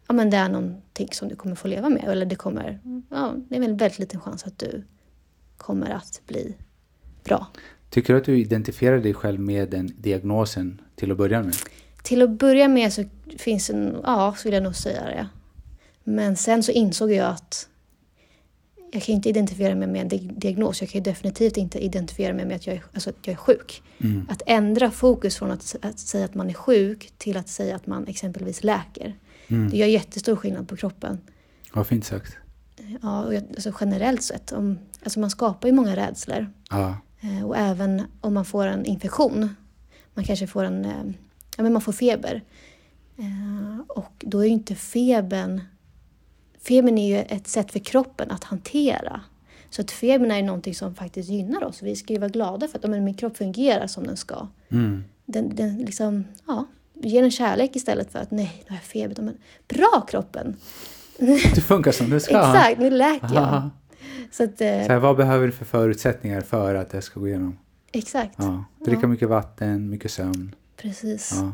ja, 0.08 0.14
men 0.14 0.30
det 0.30 0.38
är 0.38 0.50
någonting 0.50 1.08
som 1.12 1.30
du 1.30 1.36
kommer 1.36 1.56
få 1.56 1.68
leva 1.68 1.90
med. 1.90 2.04
Eller 2.04 2.26
det 2.26 2.36
kommer, 2.36 2.80
ja, 3.10 3.34
det 3.50 3.56
är 3.56 3.62
en 3.62 3.78
väldigt 3.78 4.00
liten 4.00 4.20
chans 4.20 4.44
att 4.44 4.60
du 4.60 4.84
kommer 5.58 5.90
att 5.90 6.22
bli 6.28 6.58
bra. 7.24 7.48
Tycker 7.94 8.14
du 8.14 8.20
att 8.20 8.26
du 8.26 8.40
identifierar 8.40 9.00
dig 9.00 9.14
själv 9.14 9.40
med 9.40 9.70
den 9.70 9.92
diagnosen 9.98 10.82
till 10.96 11.12
att 11.12 11.18
börja 11.18 11.44
med? 11.44 11.56
Till 12.04 12.22
att 12.22 12.30
börja 12.30 12.68
med 12.68 12.94
så 12.94 13.04
finns 13.38 13.70
en, 13.70 13.98
ja, 14.04 14.36
så 14.38 14.44
vill 14.44 14.54
jag 14.54 14.64
nog 14.64 14.76
säga 14.76 15.04
det. 15.04 15.28
Men 16.04 16.36
sen 16.36 16.64
så 16.64 16.72
insåg 16.72 17.12
jag 17.12 17.30
att 17.30 17.68
jag 18.92 19.04
kan 19.04 19.16
inte 19.16 19.30
identifiera 19.30 19.76
mig 19.76 19.88
med 19.88 20.02
en 20.02 20.08
di- 20.08 20.32
diagnos. 20.38 20.82
Jag 20.82 20.90
kan 20.90 21.00
ju 21.00 21.04
definitivt 21.04 21.58
inte 21.58 21.86
identifiera 21.86 22.34
mig 22.34 22.46
med 22.46 22.56
att 22.56 22.68
jag 22.68 22.76
är, 22.76 22.84
alltså 22.94 23.10
att 23.10 23.16
jag 23.22 23.34
är 23.34 23.38
sjuk. 23.38 23.82
Mm. 23.98 24.28
Att 24.30 24.42
ändra 24.46 24.92
fokus 24.92 25.38
från 25.38 25.52
att, 25.52 25.76
att 25.82 26.00
säga 26.00 26.26
att 26.26 26.36
man 26.36 26.50
är 26.50 26.54
sjuk 26.54 27.14
till 27.18 27.38
att 27.38 27.50
säga 27.50 27.76
att 27.76 27.88
man 27.88 28.08
exempelvis 28.08 28.64
läker. 28.64 29.16
Mm. 29.48 29.70
Det 29.70 29.78
gör 29.78 29.88
jättestor 29.88 30.36
skillnad 30.36 30.68
på 30.68 30.76
kroppen. 30.76 31.18
Vad 31.74 31.88
fint 31.88 32.06
sagt. 32.06 32.38
Ja, 33.02 33.24
och 33.24 33.34
jag, 33.34 33.44
alltså 33.50 33.74
generellt 33.80 34.24
sett. 34.24 34.52
Om, 34.52 34.80
alltså 35.04 35.20
man 35.20 35.30
skapar 35.30 35.68
ju 35.68 35.74
många 35.74 35.96
rädslor. 35.96 36.54
Ja. 36.70 36.98
Eh, 37.24 37.46
och 37.46 37.58
även 37.58 38.02
om 38.22 38.34
man 38.34 38.46
får 38.46 38.66
en 38.66 38.86
infektion. 38.86 39.56
Man 40.14 40.26
kanske 40.26 40.48
får 40.48 40.64
en, 40.64 40.86
eh, 40.86 41.04
ja 41.58 41.64
men 41.64 41.74
man 41.74 41.82
får 41.82 41.92
feber. 41.92 42.44
Eh, 43.18 43.80
och 43.88 44.14
då 44.20 44.40
är 44.40 44.46
ju 44.46 44.52
inte 44.52 44.76
febern, 44.76 45.62
febern 46.62 46.98
är 46.98 47.08
ju 47.08 47.24
ett 47.24 47.48
sätt 47.48 47.72
för 47.72 47.80
kroppen 47.80 48.32
att 48.32 48.44
hantera. 48.44 49.22
Så 49.70 49.82
att 49.82 49.92
febern 49.92 50.32
är 50.32 50.38
ju 50.38 50.44
någonting 50.44 50.76
som 50.76 50.96
faktiskt 50.96 51.30
gynnar 51.30 51.64
oss. 51.64 51.82
Vi 51.82 51.96
ska 51.96 52.14
ju 52.14 52.20
vara 52.20 52.30
glada 52.30 52.68
för 52.68 52.80
att 52.80 52.90
men 52.90 53.04
min 53.04 53.14
kropp 53.14 53.38
fungerar 53.38 53.88
som 53.88 54.08
den 54.08 54.18
ska. 54.18 54.48
Mm. 54.70 55.04
Den, 55.26 55.56
den 55.56 55.78
liksom, 55.78 56.26
ja, 56.48 56.66
ger 56.94 57.24
en 57.24 57.32
kärlek 57.32 57.76
istället 57.76 58.12
för 58.12 58.20
att 58.20 58.32
nej, 58.32 58.64
nu 58.64 58.70
har 58.70 58.76
jag 58.76 58.84
feber. 58.84 59.22
Men, 59.22 59.38
bra 59.68 60.06
kroppen! 60.08 60.56
Du 61.56 61.62
funkar 61.62 61.92
som 61.92 62.10
du 62.10 62.20
ska. 62.20 62.38
Exakt, 62.56 62.80
nu 62.80 62.90
läker 62.90 63.34
jag. 63.34 63.44
Aha. 63.44 63.70
Så 64.32 64.44
att, 64.44 64.62
eh, 64.62 64.86
Så 64.86 64.92
här, 64.92 65.00
vad 65.00 65.18
behöver 65.18 65.46
du 65.46 65.52
för 65.52 65.66
förutsättningar 65.66 66.42
för 66.42 66.76
att 66.76 66.90
det 66.90 67.02
ska 67.02 67.20
gå 67.20 67.28
igenom? 67.28 67.58
exakt. 67.92 68.36
Ja. 68.38 68.64
Dricka 68.86 69.02
Ja. 69.02 69.08
mycket 69.08 69.30
vatten, 69.30 69.90
mycket 69.90 70.12
sömn. 70.12 70.56
Precis. 70.78 71.32
Ja. 71.34 71.54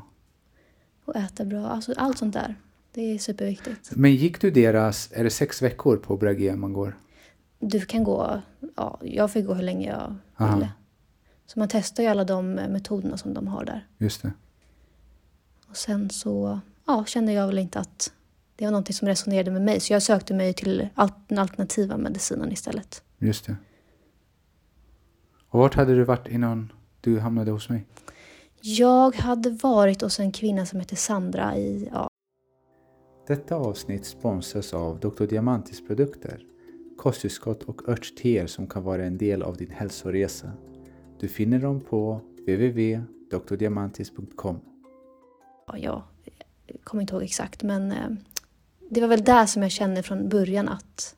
Och 1.06 1.16
äta 1.16 1.46
bra. 1.46 1.68
Alltså, 1.68 1.94
allt 1.98 2.18
sånt 2.18 2.34
där. 2.34 2.56
Det 2.94 3.02
är 3.02 3.18
superviktigt. 3.18 3.92
Men 3.96 4.16
gick 4.16 4.42
du 4.42 4.52
deras, 4.52 5.10
är 5.14 5.24
det 5.24 5.30
sex 5.30 5.62
veckor 5.62 5.98
på 5.98 6.18
Bragea 6.18 6.56
man 6.56 6.74
går? 6.74 6.98
Du 7.60 7.82
kan 7.82 8.04
gå, 8.04 8.42
ja, 8.76 9.00
jag 9.04 9.32
fick 9.32 9.46
gå 9.46 9.54
hur 9.54 9.64
länge 9.64 9.88
jag 9.90 10.16
Aha. 10.38 10.56
ville. 10.56 10.70
Så 11.46 11.60
man 11.60 11.68
testar 11.72 12.04
ju 12.04 12.10
alla 12.10 12.24
de 12.24 12.60
eh, 12.60 12.70
metoderna 12.70 13.18
som 13.18 13.34
de 13.34 13.48
har 13.48 13.66
där. 13.66 13.88
Just 13.98 14.22
det. 14.22 14.32
Och 15.70 15.78
sen 15.78 16.10
så 16.10 16.60
ja, 16.88 17.06
kände 17.06 17.32
jag 17.34 17.48
väl 17.48 17.58
inte 17.60 17.80
att 17.80 18.14
det 18.60 18.66
var 18.66 18.72
någonting 18.72 18.94
som 18.94 19.08
resonerade 19.08 19.52
med 19.52 19.62
mig. 19.62 19.80
Så 19.80 19.94
jag 19.94 20.02
sökte 20.02 20.34
mig 20.34 20.54
till 20.54 20.88
den 21.28 21.40
alternativa 21.40 21.98
medicinen 21.98 22.52
istället. 22.52 23.04
Just 23.18 23.46
det. 23.46 23.56
Och 25.50 25.60
vart 25.60 25.76
hade 25.76 25.96
du 25.96 26.04
varit 26.04 26.28
innan 26.28 26.72
du 27.02 27.20
hamnade 27.20 27.52
hos 27.52 27.70
mig? 27.70 27.86
Jag 28.62 29.16
hade 29.16 29.50
varit 29.50 30.02
hos 30.02 30.20
en 30.20 30.32
kvinna 30.32 30.66
som 30.66 30.80
heter 30.80 30.96
Sandra 30.96 31.58
i, 31.58 31.90
ja, 31.92 32.08
Detta 33.28 33.56
avsnitt 33.56 34.06
sponsras 34.06 34.74
av 34.74 35.00
Dr. 35.00 35.26
Diamantis 35.26 35.88
produkter. 35.88 36.46
Kosttillskott 36.98 37.64
och 37.64 37.90
örtteer 37.90 38.48
som 38.48 38.68
kan 38.68 38.84
vara 38.84 39.06
en 39.06 39.18
del 39.18 39.44
av 39.44 39.58
din 39.58 39.72
hälsoresa. 39.72 40.52
Du 41.20 41.28
finner 41.28 41.60
dem 41.60 41.82
på 41.82 42.22
www.drdiamantis.com. 42.48 44.60
ja, 45.74 46.04
jag 46.66 46.82
kommer 46.84 47.02
inte 47.02 47.14
ihåg 47.14 47.24
exakt 47.24 47.64
men 47.64 47.92
eh, 47.92 48.08
det 48.90 49.02
var 49.02 49.08
väl 49.08 49.24
där 49.24 49.46
som 49.46 49.62
jag 49.62 49.72
kände 49.72 50.04
från 50.04 50.30
början 50.30 50.70
att 50.70 51.16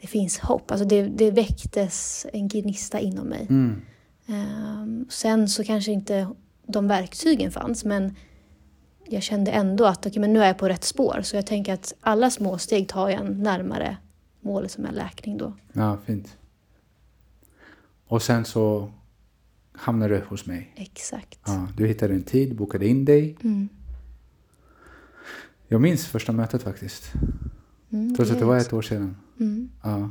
det 0.00 0.06
finns 0.06 0.38
hopp. 0.38 0.70
Alltså 0.70 0.86
det, 0.86 1.02
det 1.02 1.30
väcktes 1.30 2.26
en 2.32 2.48
gnista 2.48 3.00
inom 3.00 3.26
mig. 3.26 3.46
Mm. 3.50 3.82
Ehm, 4.26 5.06
sen 5.08 5.48
så 5.48 5.64
kanske 5.64 5.92
inte 5.92 6.28
de 6.66 6.88
verktygen 6.88 7.50
fanns 7.50 7.84
men 7.84 8.14
jag 9.06 9.22
kände 9.22 9.50
ändå 9.50 9.84
att 9.84 10.06
okej, 10.06 10.20
men 10.20 10.32
nu 10.32 10.42
är 10.42 10.46
jag 10.46 10.58
på 10.58 10.68
rätt 10.68 10.84
spår. 10.84 11.20
Så 11.22 11.36
jag 11.36 11.46
tänker 11.46 11.74
att 11.74 11.94
alla 12.00 12.30
små 12.30 12.58
steg 12.58 12.88
tar 12.88 13.10
jag 13.10 13.20
en 13.20 13.42
närmare 13.42 13.96
målet 14.40 14.70
som 14.70 14.84
är 14.84 14.92
läkning 14.92 15.38
då. 15.38 15.52
Ja, 15.72 15.98
fint. 16.06 16.36
Och 18.06 18.22
sen 18.22 18.44
så 18.44 18.92
hamnade 19.72 20.14
du 20.14 20.24
hos 20.28 20.46
mig. 20.46 20.72
Exakt. 20.76 21.38
Ja, 21.46 21.68
du 21.76 21.86
hittade 21.86 22.14
en 22.14 22.22
tid, 22.22 22.56
bokade 22.56 22.86
in 22.86 23.04
dig. 23.04 23.36
Mm. 23.44 23.68
Jag 25.68 25.80
minns 25.80 26.06
första 26.06 26.32
mötet 26.32 26.62
faktiskt. 26.62 27.12
Mm, 27.92 28.14
Trots 28.14 28.30
att 28.30 28.38
det 28.38 28.44
var 28.44 28.56
ett 28.56 28.72
år 28.72 28.82
sedan. 28.82 29.16
Mm. 29.40 29.70
Ja. 29.82 30.10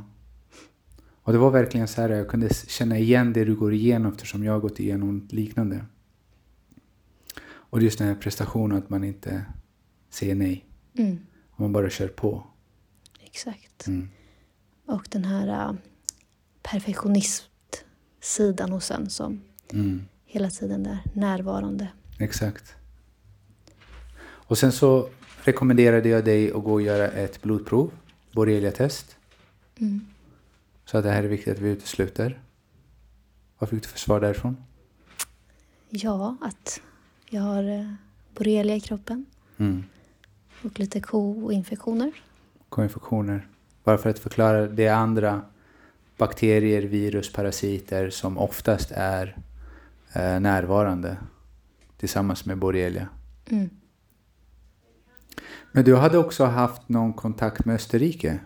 Och 1.22 1.32
det 1.32 1.38
var 1.38 1.50
verkligen 1.50 1.88
så 1.88 2.00
här, 2.00 2.08
jag 2.08 2.28
kunde 2.28 2.54
känna 2.54 2.98
igen 2.98 3.32
det 3.32 3.44
du 3.44 3.54
går 3.56 3.72
igenom 3.74 4.12
eftersom 4.12 4.44
jag 4.44 4.52
har 4.52 4.60
gått 4.60 4.80
igenom 4.80 5.28
liknande. 5.30 5.84
Och 7.46 7.82
just 7.82 7.98
den 7.98 8.08
här 8.08 8.14
prestationen 8.14 8.78
att 8.78 8.90
man 8.90 9.04
inte 9.04 9.44
säger 10.10 10.34
nej. 10.34 10.64
Mm. 10.98 11.18
Man 11.56 11.72
bara 11.72 11.90
kör 11.90 12.08
på. 12.08 12.46
Exakt. 13.20 13.86
Mm. 13.86 14.08
Och 14.86 15.08
den 15.10 15.24
här 15.24 15.70
uh, 15.70 15.74
perfektionistsidan 16.62 18.72
hos 18.72 18.90
en 18.90 19.10
som 19.10 19.40
Mm. 19.72 20.02
hela 20.24 20.50
tiden 20.50 20.86
är 20.86 20.98
närvarande. 21.14 21.88
Exakt. 22.18 22.74
Och 24.22 24.58
sen 24.58 24.72
så 24.72 25.08
rekommenderade 25.44 26.08
jag 26.08 26.24
dig 26.24 26.52
att 26.52 26.64
gå 26.64 26.72
och 26.72 26.82
göra 26.82 27.08
ett 27.08 27.42
blodprov, 27.42 27.90
borrelia-test. 28.32 29.16
Mm. 29.78 30.00
Så 30.84 30.98
att 30.98 31.04
det 31.04 31.10
här 31.10 31.24
är 31.24 31.28
viktigt 31.28 31.52
att 31.52 31.60
vi 31.60 31.70
utesluter. 31.70 32.40
Vad 33.58 33.70
fick 33.70 33.82
du 33.82 33.88
för 33.88 33.98
svar 33.98 34.20
därifrån? 34.20 34.56
Ja, 35.88 36.36
att 36.40 36.80
jag 37.30 37.42
har 37.42 37.64
uh, 37.64 37.92
borrelia 38.34 38.76
i 38.76 38.80
kroppen 38.80 39.26
Mm. 39.56 39.84
och 40.62 40.80
lite 40.80 41.00
koinfektioner. 41.00 42.12
Koinfektioner. 42.68 43.48
Bara 43.84 43.98
för 43.98 44.10
att 44.10 44.18
förklara, 44.18 44.66
det 44.66 44.86
är 44.86 44.94
andra 44.94 45.42
bakterier, 46.16 46.82
virus, 46.82 47.32
parasiter 47.32 48.10
som 48.10 48.38
oftast 48.38 48.90
är 48.94 49.36
eh, 50.12 50.40
närvarande 50.40 51.16
tillsammans 51.96 52.44
med 52.44 52.58
borrelia. 52.58 53.08
Mm. 53.46 53.70
Men 55.76 55.84
du 55.84 55.96
hade 55.96 56.18
också 56.18 56.44
haft 56.44 56.88
någon 56.88 57.12
kontakt 57.12 57.64
med 57.64 57.74
Österrike? 57.74 58.40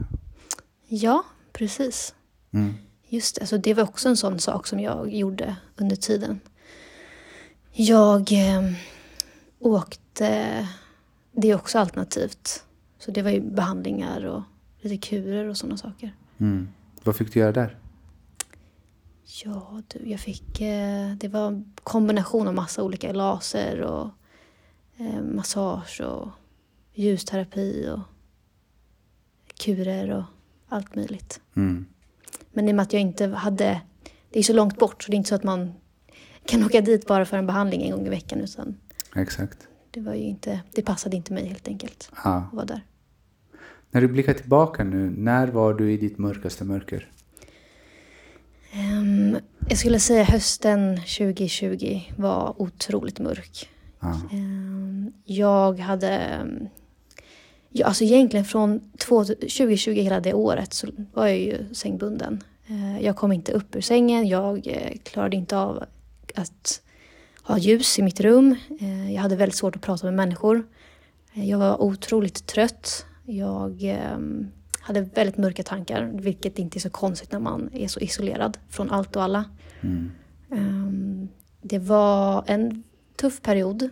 Ja, 0.86 1.24
precis. 1.52 2.14
Mm. 2.50 2.74
Just 3.08 3.34
det, 3.34 3.40
alltså 3.40 3.58
det 3.58 3.74
var 3.74 3.82
också 3.82 4.08
en 4.08 4.16
sån 4.16 4.38
sak 4.38 4.66
som 4.66 4.80
jag 4.80 5.14
gjorde 5.14 5.56
under 5.76 5.96
tiden. 5.96 6.40
Jag 7.72 8.32
eh, 8.32 8.72
åkte, 9.58 10.68
det 11.32 11.50
är 11.50 11.54
också 11.54 11.78
alternativt. 11.78 12.64
Så 12.98 13.10
det 13.10 13.22
var 13.22 13.30
ju 13.30 13.40
behandlingar 13.40 14.24
och 14.24 14.42
lite 14.80 15.08
kurer 15.08 15.48
och 15.48 15.56
sådana 15.56 15.76
saker. 15.76 16.14
Mm. 16.38 16.68
Vad 17.02 17.16
fick 17.16 17.32
du 17.32 17.40
göra 17.40 17.52
där? 17.52 17.78
Ja, 19.44 19.82
du, 19.88 20.10
jag 20.10 20.20
fick, 20.20 20.60
eh, 20.60 21.12
det 21.16 21.28
var 21.28 21.46
en 21.46 21.74
kombination 21.82 22.48
av 22.48 22.54
massa 22.54 22.82
olika 22.82 23.12
laser 23.12 23.80
och 23.80 24.10
eh, 24.96 25.22
massage 25.22 26.00
och 26.00 26.28
ljusterapi 26.98 27.88
och 27.88 28.00
kurer 29.58 30.10
och 30.10 30.24
allt 30.68 30.94
möjligt. 30.94 31.40
Mm. 31.56 31.86
Men 32.52 32.68
i 32.68 32.72
och 32.72 32.76
med 32.76 32.82
att 32.82 32.92
jag 32.92 33.02
inte 33.02 33.26
hade... 33.26 33.80
Det 34.30 34.38
är 34.38 34.42
så 34.42 34.52
långt 34.52 34.78
bort 34.78 35.02
så 35.02 35.10
det 35.10 35.14
är 35.14 35.16
inte 35.16 35.28
så 35.28 35.34
att 35.34 35.42
man 35.44 35.72
kan 36.44 36.64
åka 36.64 36.80
dit 36.80 37.06
bara 37.06 37.24
för 37.24 37.36
en 37.36 37.46
behandling 37.46 37.82
en 37.82 37.90
gång 37.90 38.06
i 38.06 38.10
veckan. 38.10 38.40
Utan 38.40 38.76
Exakt. 39.16 39.68
det, 39.90 40.00
var 40.00 40.14
ju 40.14 40.22
inte, 40.22 40.60
det 40.74 40.82
passade 40.82 41.16
inte 41.16 41.32
mig 41.32 41.46
helt 41.46 41.68
enkelt 41.68 42.10
Ja. 42.24 42.36
att 42.36 42.54
vara 42.54 42.66
där. 42.66 42.80
När 43.90 44.00
du 44.00 44.08
blickar 44.08 44.34
tillbaka 44.34 44.84
nu, 44.84 45.10
när 45.10 45.46
var 45.46 45.74
du 45.74 45.92
i 45.92 45.96
ditt 45.96 46.18
mörkaste 46.18 46.64
mörker? 46.64 47.10
Ehm, 48.72 49.36
jag 49.68 49.78
skulle 49.78 50.00
säga 50.00 50.24
hösten 50.24 50.96
2020 50.96 52.00
var 52.16 52.62
otroligt 52.62 53.18
mörk. 53.18 53.68
Ehm, 54.32 55.12
jag 55.24 55.78
hade... 55.78 56.40
Ja, 57.70 57.86
alltså 57.86 58.04
egentligen 58.04 58.44
från 58.44 58.80
två- 58.98 59.24
2020, 59.24 59.90
hela 60.02 60.20
det 60.20 60.34
året, 60.34 60.72
så 60.72 60.86
var 61.14 61.26
jag 61.26 61.38
ju 61.38 61.74
sängbunden. 61.74 62.42
Eh, 62.66 63.00
Jag 63.04 63.16
kom 63.16 63.32
inte 63.32 63.52
upp 63.52 63.76
ur 63.76 63.80
sängen, 63.80 64.26
jag 64.28 64.66
eh, 64.66 64.98
klarade 65.02 65.36
inte 65.36 65.56
av 65.58 65.84
att 66.34 66.82
ha 67.42 67.58
ljus 67.58 67.98
i 67.98 68.02
mitt 68.02 68.20
rum. 68.20 68.56
Eh, 68.80 69.12
Jag 69.14 69.22
hade 69.22 69.36
väldigt 69.36 69.56
svårt 69.56 69.76
att 69.76 69.82
prata 69.82 70.06
med 70.06 70.14
människor. 70.14 70.66
Jag 71.32 71.58
var 71.58 71.82
otroligt 71.82 72.46
trött. 72.46 73.06
Jag 73.24 73.82
ehm, 73.82 74.48
hade 74.80 75.00
väldigt 75.00 75.36
mörka 75.36 75.62
tankar, 75.62 76.10
vilket 76.14 76.58
inte 76.58 76.78
är 76.78 76.80
så 76.80 76.90
konstigt 76.90 77.32
när 77.32 77.38
man 77.40 77.70
är 77.72 77.88
så 77.88 78.00
isolerad 78.00 78.58
från 78.68 78.90
allt 78.90 79.16
och 79.16 79.22
alla. 79.22 79.44
Mm. 79.80 80.10
Ehm, 80.52 81.28
Det 81.62 81.78
var 81.78 82.44
en 82.46 82.82
tuff 83.16 83.42
period, 83.42 83.88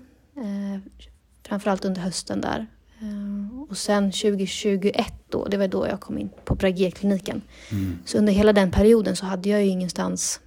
framförallt 1.42 1.84
under 1.84 2.00
hösten 2.00 2.40
där. 2.40 2.66
Ehm, 3.00 3.66
Och 3.70 3.76
sen 3.76 4.12
2021 4.12 5.14
då, 5.28 5.44
det 5.44 5.56
var 5.56 5.68
då 5.68 5.86
jag 5.86 6.00
kom 6.00 6.18
in 6.18 6.30
på 6.44 6.54
Bragé-kliniken. 6.54 7.42
Mm. 7.72 7.98
Så 8.04 8.18
under 8.18 8.32
hela 8.32 8.52
den 8.52 8.70
perioden 8.70 9.16
så 9.16 9.26
hade 9.26 9.48
jag 9.48 9.64
ju 9.64 9.70
ingenstans, 9.70 10.40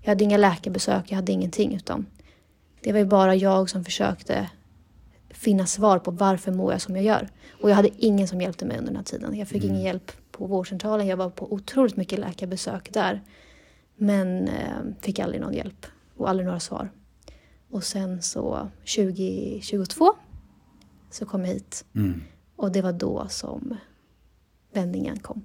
jag 0.00 0.08
hade 0.08 0.24
inga 0.24 0.36
läkarbesök, 0.36 1.04
jag 1.08 1.16
hade 1.16 1.32
ingenting 1.32 1.74
utan 1.74 2.06
det 2.80 2.92
var 2.92 2.98
ju 2.98 3.06
bara 3.06 3.34
jag 3.34 3.70
som 3.70 3.84
försökte 3.84 4.50
finna 5.30 5.66
svar 5.66 5.98
på 5.98 6.10
varför 6.10 6.52
mår 6.52 6.72
jag 6.72 6.80
som 6.80 6.96
jag 6.96 7.04
gör. 7.04 7.28
Och 7.62 7.70
jag 7.70 7.74
hade 7.76 7.90
ingen 7.96 8.28
som 8.28 8.40
hjälpte 8.40 8.64
mig 8.64 8.78
under 8.78 8.90
den 8.90 8.96
här 8.96 9.04
tiden. 9.04 9.36
Jag 9.36 9.48
fick 9.48 9.64
ingen 9.64 9.82
hjälp 9.82 10.12
på 10.32 10.46
vårdcentralen, 10.46 11.06
jag 11.06 11.16
var 11.16 11.30
på 11.30 11.52
otroligt 11.52 11.96
mycket 11.96 12.18
läkarbesök 12.18 12.92
där. 12.92 13.22
Men 13.96 14.48
eh, 14.48 14.78
fick 15.00 15.18
aldrig 15.18 15.40
någon 15.40 15.54
hjälp 15.54 15.86
och 16.16 16.28
aldrig 16.28 16.46
några 16.46 16.60
svar. 16.60 16.90
Och 17.70 17.84
sen 17.84 18.22
så 18.22 18.68
2022 18.96 20.14
så 21.10 21.26
kom 21.26 21.44
jag 21.44 21.52
hit 21.54 21.84
Mm. 21.94 22.22
och 22.56 22.72
det 22.72 22.82
var 22.82 22.92
då 22.92 23.26
som 23.28 23.76
vändningen 24.72 25.18
kom. 25.18 25.42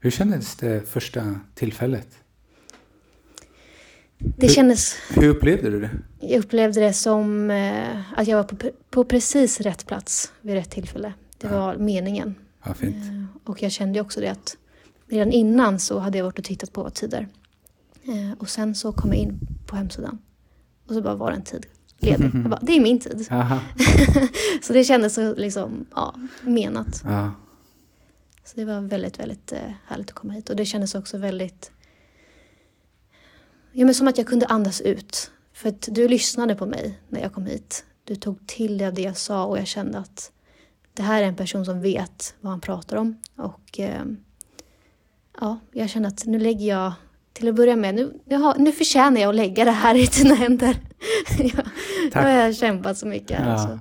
Hur 0.00 0.10
kändes 0.10 0.56
det 0.56 0.88
första 0.88 1.40
tillfället? 1.54 2.08
Det 4.18 4.46
Hur- 4.46 4.54
kändes, 4.54 4.94
Hur 5.10 5.28
upplevde 5.28 5.70
du 5.70 5.80
det? 5.80 5.90
jag 6.20 6.38
upplevde 6.44 6.80
det 6.80 6.92
som 6.92 7.50
eh, 7.50 8.18
att 8.18 8.28
jag 8.28 8.36
var 8.36 8.44
på, 8.44 8.70
på 8.90 9.04
precis 9.04 9.60
rätt 9.60 9.86
plats 9.86 10.32
vid 10.40 10.54
rätt 10.54 10.70
tillfälle. 10.70 11.12
Det 11.38 11.48
var 11.48 11.76
meningen. 11.76 12.34
Ja, 12.64 12.74
fint. 12.74 12.96
Eh, 12.96 13.24
och 13.44 13.62
jag 13.62 13.72
kände 13.72 14.00
också 14.00 14.20
det 14.20 14.28
att 14.28 14.56
redan 15.06 15.32
innan 15.32 15.78
så 15.80 15.98
hade 15.98 16.18
jag 16.18 16.24
varit 16.24 16.38
och 16.38 16.44
tittat 16.44 16.72
på 16.72 16.90
tider. 16.90 17.28
Eh, 18.04 18.32
och 18.38 18.48
sen 18.50 18.74
så 18.74 18.92
kom 18.92 19.10
jag 19.12 19.18
in 19.18 19.40
på 19.66 19.76
hemsidan. 19.76 20.18
Och 20.86 20.94
så 20.94 21.02
bara 21.02 21.14
var 21.14 21.30
det 21.30 21.36
en 21.36 21.42
tid 21.42 21.66
ledig. 21.98 22.24
Jag 22.34 22.50
bara, 22.50 22.60
det 22.62 22.76
är 22.76 22.80
min 22.80 23.00
tid. 23.00 23.26
Så 24.62 24.72
det 24.72 24.84
kändes 24.84 25.14
så 25.14 25.34
liksom, 25.34 25.86
ja, 25.94 26.14
menat. 26.42 27.02
Ja. 27.04 27.32
Så 28.44 28.56
det 28.56 28.64
var 28.64 28.80
väldigt, 28.80 29.18
väldigt 29.18 29.52
eh, 29.52 29.72
härligt 29.86 30.08
att 30.08 30.14
komma 30.14 30.32
hit. 30.32 30.50
Och 30.50 30.56
det 30.56 30.64
kändes 30.64 30.94
också 30.94 31.18
väldigt... 31.18 31.70
Ja, 33.72 33.84
men 33.84 33.94
som 33.94 34.08
att 34.08 34.18
jag 34.18 34.26
kunde 34.26 34.46
andas 34.46 34.80
ut. 34.80 35.30
För 35.52 35.68
att 35.68 35.88
du 35.90 36.08
lyssnade 36.08 36.54
på 36.54 36.66
mig 36.66 36.98
när 37.08 37.20
jag 37.20 37.32
kom 37.32 37.46
hit. 37.46 37.84
Du 38.04 38.16
tog 38.16 38.46
till 38.46 38.78
dig 38.78 38.86
av 38.86 38.94
det 38.94 39.02
jag 39.02 39.16
sa 39.16 39.44
och 39.44 39.58
jag 39.58 39.66
kände 39.66 39.98
att 39.98 40.32
det 40.94 41.02
här 41.02 41.22
är 41.22 41.26
en 41.26 41.36
person 41.36 41.64
som 41.64 41.80
vet 41.80 42.34
vad 42.40 42.50
han 42.50 42.60
pratar 42.60 42.96
om. 42.96 43.16
Och 43.36 43.80
eh, 43.80 44.04
ja, 45.40 45.58
jag 45.72 45.90
kände 45.90 46.08
att 46.08 46.26
nu 46.26 46.38
lägger 46.38 46.66
jag, 46.66 46.92
till 47.32 47.48
att 47.48 47.54
börja 47.54 47.76
med, 47.76 47.94
nu, 47.94 48.20
nu, 48.24 48.36
har, 48.36 48.54
nu 48.58 48.72
förtjänar 48.72 49.20
jag 49.20 49.28
att 49.28 49.34
lägga 49.34 49.64
det 49.64 49.70
här 49.70 49.94
i 49.94 50.06
dina 50.06 50.34
händer. 50.34 50.76
jag, 51.38 51.66
nu 52.04 52.10
Tack. 52.10 52.24
har 52.24 52.30
jag 52.30 52.56
kämpat 52.56 52.98
så 52.98 53.06
mycket. 53.06 53.40
Ja. 53.40 53.58
Så, 53.58 53.78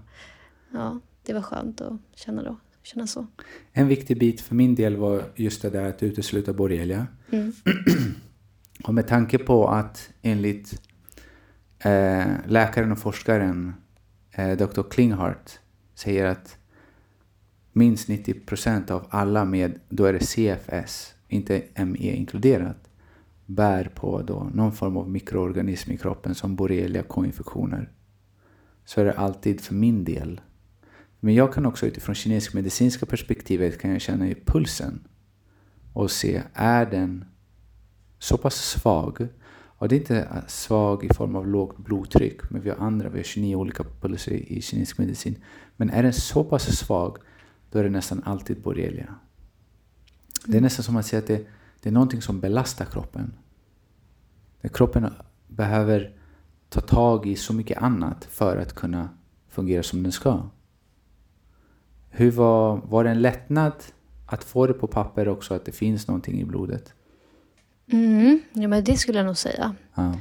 ja, 0.73 0.99
det 1.23 1.33
var 1.33 1.41
skönt 1.41 1.81
att 1.81 1.93
känna, 2.15 2.43
då, 2.43 2.59
känna 2.83 3.07
så. 3.07 3.27
En 3.71 3.87
viktig 3.87 4.19
bit 4.19 4.41
för 4.41 4.55
min 4.55 4.75
del 4.75 4.95
var 4.95 5.23
just 5.35 5.61
det 5.61 5.69
där 5.69 5.89
att 5.89 6.03
utesluta 6.03 6.53
borrelia. 6.53 7.07
Mm. 7.31 7.53
Och 8.83 8.93
med 8.93 9.07
tanke 9.07 9.37
på 9.37 9.67
att 9.67 10.09
enligt 10.21 10.81
eh, 11.79 12.25
läkaren 12.47 12.91
och 12.91 12.99
forskaren 12.99 13.73
eh, 14.31 14.57
Dr. 14.57 14.83
Klinghardt 14.89 15.59
säger 15.95 16.25
att 16.25 16.57
minst 17.73 18.09
90% 18.09 18.91
av 18.91 19.07
alla 19.09 19.45
med, 19.45 19.79
då 19.89 20.05
är 20.05 20.13
det 20.13 20.19
CFS, 20.19 21.13
inte 21.27 21.63
ME 21.75 22.11
inkluderat, 22.11 22.86
bär 23.47 23.91
på 23.95 24.21
då 24.21 24.49
någon 24.53 24.71
form 24.71 24.97
av 24.97 25.09
mikroorganism 25.09 25.91
i 25.91 25.97
kroppen 25.97 26.35
som 26.35 26.55
borrelia 26.55 27.03
koinfektioner. 27.03 27.91
Så 28.85 29.01
är 29.01 29.05
det 29.05 29.13
alltid 29.13 29.61
för 29.61 29.73
min 29.73 30.03
del. 30.03 30.41
Men 31.19 31.33
jag 31.33 31.53
kan 31.53 31.65
också 31.65 31.85
utifrån 31.85 32.15
kinesisk 32.15 32.53
medicinska 32.53 33.05
perspektivet 33.05 33.81
kan 33.81 33.91
jag 33.91 34.01
känna 34.01 34.27
i 34.27 34.35
pulsen 34.45 35.07
och 35.93 36.11
se, 36.11 36.43
är 36.53 36.85
den 36.85 37.25
så 38.19 38.37
pass 38.37 38.55
svag? 38.55 39.27
Och 39.79 39.87
det 39.87 39.95
är 39.95 39.99
inte 39.99 40.43
svag 40.47 41.03
i 41.03 41.13
form 41.13 41.35
av 41.35 41.47
lågt 41.47 41.77
blodtryck, 41.77 42.49
men 42.49 42.61
vi 42.61 42.69
har 42.69 42.77
andra, 42.77 43.09
vi 43.09 43.19
har 43.19 43.23
29 43.23 43.55
olika 43.55 43.83
pulser 44.01 44.31
i 44.31 44.61
kinesisk 44.61 44.97
medicin. 44.97 45.35
Men 45.75 45.89
är 45.89 46.03
den 46.03 46.13
så 46.13 46.43
pass 46.43 46.77
svag, 46.77 47.17
då 47.71 47.79
är 47.79 47.83
det 47.83 47.89
nästan 47.89 48.23
alltid 48.25 48.61
borrelia. 48.61 49.15
Det 50.45 50.57
är 50.57 50.61
nästan 50.61 50.83
som 50.83 50.95
att 50.95 51.05
säga 51.05 51.19
att 51.19 51.27
det, 51.27 51.47
det 51.81 51.89
är 51.89 51.93
någonting 51.93 52.21
som 52.21 52.39
belastar 52.39 52.85
kroppen. 52.85 53.33
Där 54.61 54.69
kroppen 54.69 55.13
behöver 55.47 56.15
ta 56.69 56.81
tag 56.81 57.25
i 57.25 57.35
så 57.35 57.53
mycket 57.53 57.77
annat 57.77 58.25
för 58.25 58.57
att 58.57 58.73
kunna 58.73 59.09
fungera 59.49 59.83
som 59.83 60.03
den 60.03 60.11
ska. 60.11 60.49
Hur 62.09 62.31
var, 62.31 62.77
var 62.77 63.03
det 63.03 63.09
en 63.09 63.21
lättnad 63.21 63.73
att 64.25 64.43
få 64.43 64.67
det 64.67 64.73
på 64.73 64.87
papper 64.87 65.27
också, 65.27 65.53
att 65.53 65.65
det 65.65 65.71
finns 65.71 66.07
någonting 66.07 66.41
i 66.41 66.45
blodet? 66.45 66.93
Mm, 67.91 68.41
ja, 68.53 68.67
men 68.67 68.83
det 68.83 68.97
skulle 68.97 69.17
jag 69.17 69.25
nog 69.25 69.37
säga. 69.37 69.75
Ja. 69.95 70.13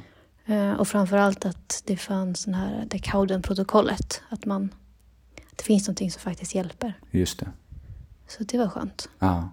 Eh, 0.47 0.73
och 0.73 0.89
framförallt 0.89 1.45
att 1.45 1.83
det 1.87 1.97
fanns 1.97 2.45
den 2.45 2.55
här 2.55 2.87
det 2.91 2.99
Cowden-protokollet. 2.99 4.23
Att, 4.29 4.45
man, 4.45 4.75
att 5.51 5.59
det 5.59 5.65
finns 5.65 5.87
någonting 5.87 6.11
som 6.11 6.21
faktiskt 6.21 6.55
hjälper. 6.55 6.95
Just 7.11 7.39
det. 7.39 7.49
Så 8.27 8.45
det 8.45 8.59
var 8.59 8.69
skönt. 8.69 9.09
Ja. 9.19 9.49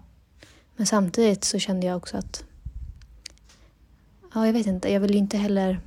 Men 0.76 0.86
samtidigt 0.86 1.44
så 1.44 1.58
kände 1.58 1.86
jag 1.86 1.96
också 1.96 2.16
att... 2.16 2.44
Ja, 4.34 4.46
jag 4.46 4.52
vet 4.52 4.66
inte. 4.66 4.92
Jag 4.92 5.00
vill 5.00 5.10
ju 5.12 5.18
inte 5.18 5.36
heller... 5.36 5.80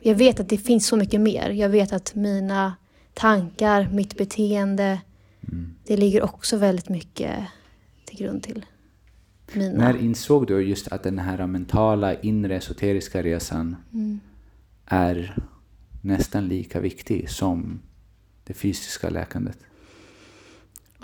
Jag 0.00 0.14
vet 0.14 0.40
att 0.40 0.48
det 0.48 0.58
finns 0.58 0.86
så 0.86 0.96
mycket 0.96 1.20
mer. 1.20 1.50
Jag 1.50 1.68
vet 1.68 1.92
att 1.92 2.14
mina 2.14 2.74
tankar, 3.14 3.88
mitt 3.92 4.16
beteende, 4.18 5.00
Mm. 5.52 5.74
det 5.84 5.96
ligger 5.96 6.22
också 6.22 6.56
väldigt 6.56 6.88
mycket 6.88 7.38
till 8.04 8.18
grund 8.18 8.42
till 8.42 8.66
mina... 9.52 9.78
När 9.78 9.96
insåg 9.96 10.46
du 10.46 10.60
just 10.60 10.88
att 10.88 11.02
den 11.02 11.18
här 11.18 11.46
mentala, 11.46 12.14
inre, 12.20 12.56
esoteriska 12.56 13.22
resan 13.22 13.76
Mm. 13.92 14.20
är 14.86 15.36
nästan 16.02 16.48
lika 16.48 16.80
viktig 16.80 17.30
som 17.30 17.80
det 18.44 18.54
fysiska 18.54 19.10
läkandet? 19.10 19.58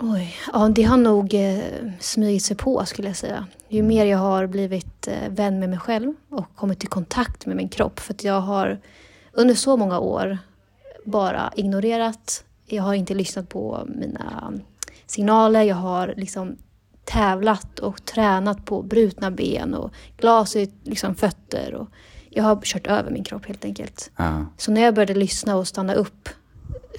Oj, 0.03 0.35
ja 0.53 0.69
det 0.69 0.83
har 0.83 0.97
nog 0.97 1.33
eh, 1.33 1.63
smugit 1.99 2.43
sig 2.43 2.57
på 2.57 2.85
skulle 2.85 3.07
jag 3.07 3.17
säga. 3.17 3.47
Ju 3.67 3.83
mer 3.83 4.05
jag 4.05 4.17
har 4.17 4.47
blivit 4.47 5.07
eh, 5.07 5.29
vän 5.29 5.59
med 5.59 5.69
mig 5.69 5.79
själv 5.79 6.13
och 6.29 6.55
kommit 6.55 6.83
i 6.83 6.87
kontakt 6.87 7.45
med 7.45 7.55
min 7.55 7.69
kropp. 7.69 7.99
För 7.99 8.13
att 8.13 8.23
jag 8.23 8.41
har 8.41 8.79
under 9.31 9.55
så 9.55 9.77
många 9.77 9.99
år 9.99 10.37
bara 11.05 11.53
ignorerat. 11.55 12.43
Jag 12.65 12.83
har 12.83 12.93
inte 12.93 13.13
lyssnat 13.13 13.49
på 13.49 13.83
mina 13.87 14.53
signaler. 15.05 15.61
Jag 15.61 15.75
har 15.75 16.13
liksom 16.17 16.57
tävlat 17.05 17.79
och 17.79 18.05
tränat 18.05 18.65
på 18.65 18.81
brutna 18.81 19.31
ben 19.31 19.73
och 19.73 19.91
glas 20.17 20.55
i 20.55 20.71
liksom, 20.83 21.15
fötter. 21.15 21.73
Och 21.73 21.87
jag 22.29 22.43
har 22.43 22.61
kört 22.63 22.87
över 22.87 23.11
min 23.11 23.23
kropp 23.23 23.45
helt 23.45 23.65
enkelt. 23.65 24.11
Ja. 24.17 24.45
Så 24.57 24.71
när 24.71 24.81
jag 24.81 24.95
började 24.95 25.13
lyssna 25.13 25.55
och 25.55 25.67
stanna 25.67 25.93
upp 25.93 26.29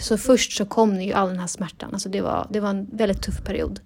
så 0.00 0.18
först 0.18 0.52
så 0.52 0.66
kom 0.66 1.00
ju 1.00 1.12
all 1.12 1.28
den 1.28 1.38
här 1.38 1.46
smärtan. 1.46 1.90
Alltså 1.92 2.09
det, 2.09 2.20
var, 2.20 2.46
det 2.50 2.61
var 2.61 2.70
en 2.70 2.87
väldigt 2.92 3.22
tuff 3.22 3.44
period 3.44 3.81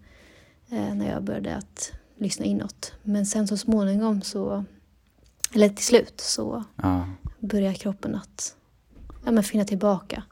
eh, 0.70 0.94
när 0.94 1.10
jag 1.10 1.24
började 1.24 1.56
att 1.56 1.92
lyssna 2.18 2.44
inåt. 2.44 2.92
Men 3.02 3.26
sen 3.26 3.46
så 3.46 3.56
småningom 3.56 4.22
så, 4.22 4.64
eller 5.54 5.68
till 5.68 5.84
slut 5.84 6.20
så 6.20 6.64
ja. 6.76 7.08
började 7.40 7.74
kroppen 7.74 8.14
att 8.14 8.56
ja, 9.24 9.30
men 9.30 9.44
finna 9.44 9.64
tillbaka. 9.64 10.22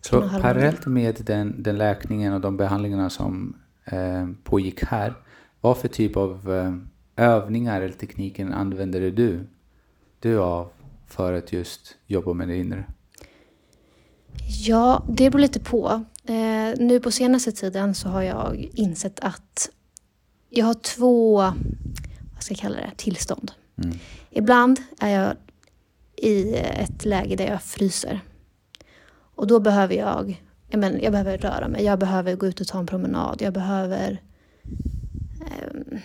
Så 0.00 0.28
parallellt 0.28 0.86
med 0.86 1.22
den, 1.26 1.62
den 1.62 1.78
läkningen 1.78 2.32
och 2.32 2.40
de 2.40 2.56
behandlingarna 2.56 3.10
som 3.10 3.56
eh, 3.84 4.28
pågick 4.44 4.84
här, 4.84 5.14
vad 5.60 5.78
för 5.78 5.88
typ 5.88 6.16
av 6.16 6.52
eh, 6.52 7.24
övningar 7.24 7.80
eller 7.80 7.94
tekniker 7.94 8.46
använde 8.46 9.10
du 9.10 9.46
du 10.20 10.38
av 10.38 10.70
för 11.06 11.32
att 11.32 11.52
just 11.52 11.96
jobba 12.06 12.32
med 12.32 12.48
det 12.48 12.56
inre? 12.56 12.84
Ja, 14.66 15.04
det 15.08 15.30
beror 15.30 15.40
lite 15.40 15.60
på. 15.60 16.04
Eh, 16.24 16.78
nu 16.78 17.00
på 17.00 17.10
senaste 17.10 17.52
tiden 17.52 17.94
så 17.94 18.08
har 18.08 18.22
jag 18.22 18.68
insett 18.74 19.20
att 19.20 19.70
jag 20.50 20.66
har 20.66 20.74
två, 20.74 21.36
vad 22.34 22.42
ska 22.42 22.52
jag 22.52 22.58
kalla 22.58 22.76
det, 22.76 22.90
tillstånd. 22.96 23.52
Mm. 23.84 23.98
Ibland 24.30 24.80
är 25.00 25.08
jag 25.08 25.36
i 26.16 26.54
ett 26.56 27.04
läge 27.04 27.36
där 27.36 27.46
jag 27.46 27.62
fryser. 27.62 28.20
Och 29.34 29.46
då 29.46 29.60
behöver 29.60 29.94
jag, 29.94 30.42
jag, 30.68 30.80
men, 30.80 31.00
jag 31.02 31.12
behöver 31.12 31.38
röra 31.38 31.68
mig, 31.68 31.84
jag 31.84 31.98
behöver 31.98 32.36
gå 32.36 32.46
ut 32.46 32.60
och 32.60 32.66
ta 32.66 32.78
en 32.78 32.86
promenad, 32.86 33.42
jag 33.42 33.52
behöver 33.52 34.22
eh, 35.40 35.98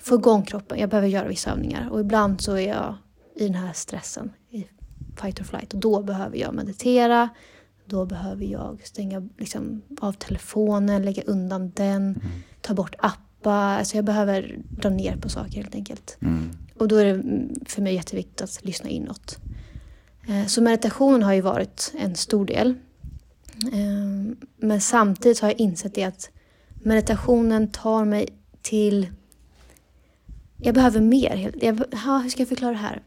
få 0.00 0.14
igång 0.14 0.42
kroppen, 0.42 0.78
jag 0.78 0.90
behöver 0.90 1.08
göra 1.08 1.28
vissa 1.28 1.50
övningar. 1.50 1.88
Och 1.90 2.00
ibland 2.00 2.40
så 2.40 2.52
är 2.52 2.68
jag 2.68 2.94
i 3.34 3.46
den 3.46 3.54
här 3.54 3.72
stressen, 3.72 4.32
i 4.50 4.66
fight 5.20 5.40
or 5.40 5.44
flight. 5.44 5.74
Och 5.74 5.80
då 5.80 6.02
behöver 6.02 6.36
jag 6.36 6.54
meditera, 6.54 7.28
då 7.86 8.06
behöver 8.06 8.44
jag 8.44 8.80
stänga 8.84 9.28
liksom, 9.38 9.82
av 10.00 10.12
telefonen, 10.12 11.02
lägga 11.02 11.22
undan 11.22 11.70
den, 11.70 12.02
mm. 12.02 12.20
ta 12.60 12.74
bort 12.74 12.94
appar. 12.98 13.78
Alltså 13.78 13.96
jag 13.96 14.04
behöver 14.04 14.58
dra 14.70 14.90
ner 14.90 15.16
på 15.16 15.28
saker 15.28 15.56
helt 15.56 15.74
enkelt. 15.74 16.16
Mm. 16.20 16.50
Och 16.78 16.88
då 16.88 16.96
är 16.96 17.04
det 17.04 17.22
för 17.64 17.82
mig 17.82 17.94
jätteviktigt 17.94 18.42
att 18.42 18.64
lyssna 18.64 18.88
inåt. 18.88 19.38
Eh, 20.28 20.46
så 20.46 20.62
meditationen 20.62 21.22
har 21.22 21.32
ju 21.32 21.40
varit 21.40 21.94
en 21.98 22.14
stor 22.14 22.46
del. 22.46 22.68
Eh, 23.72 24.36
men 24.56 24.80
samtidigt 24.80 25.40
har 25.40 25.48
jag 25.48 25.60
insett 25.60 25.94
det 25.94 26.04
att 26.04 26.30
meditationen 26.82 27.68
tar 27.68 28.04
mig 28.04 28.28
till... 28.62 29.08
Jag 30.56 30.74
behöver 30.74 31.00
mer. 31.00 31.52
Jag, 31.60 31.74
hur 32.22 32.28
ska 32.28 32.40
jag 32.40 32.48
förklara 32.48 32.72
det 32.72 32.78
här? 32.78 33.02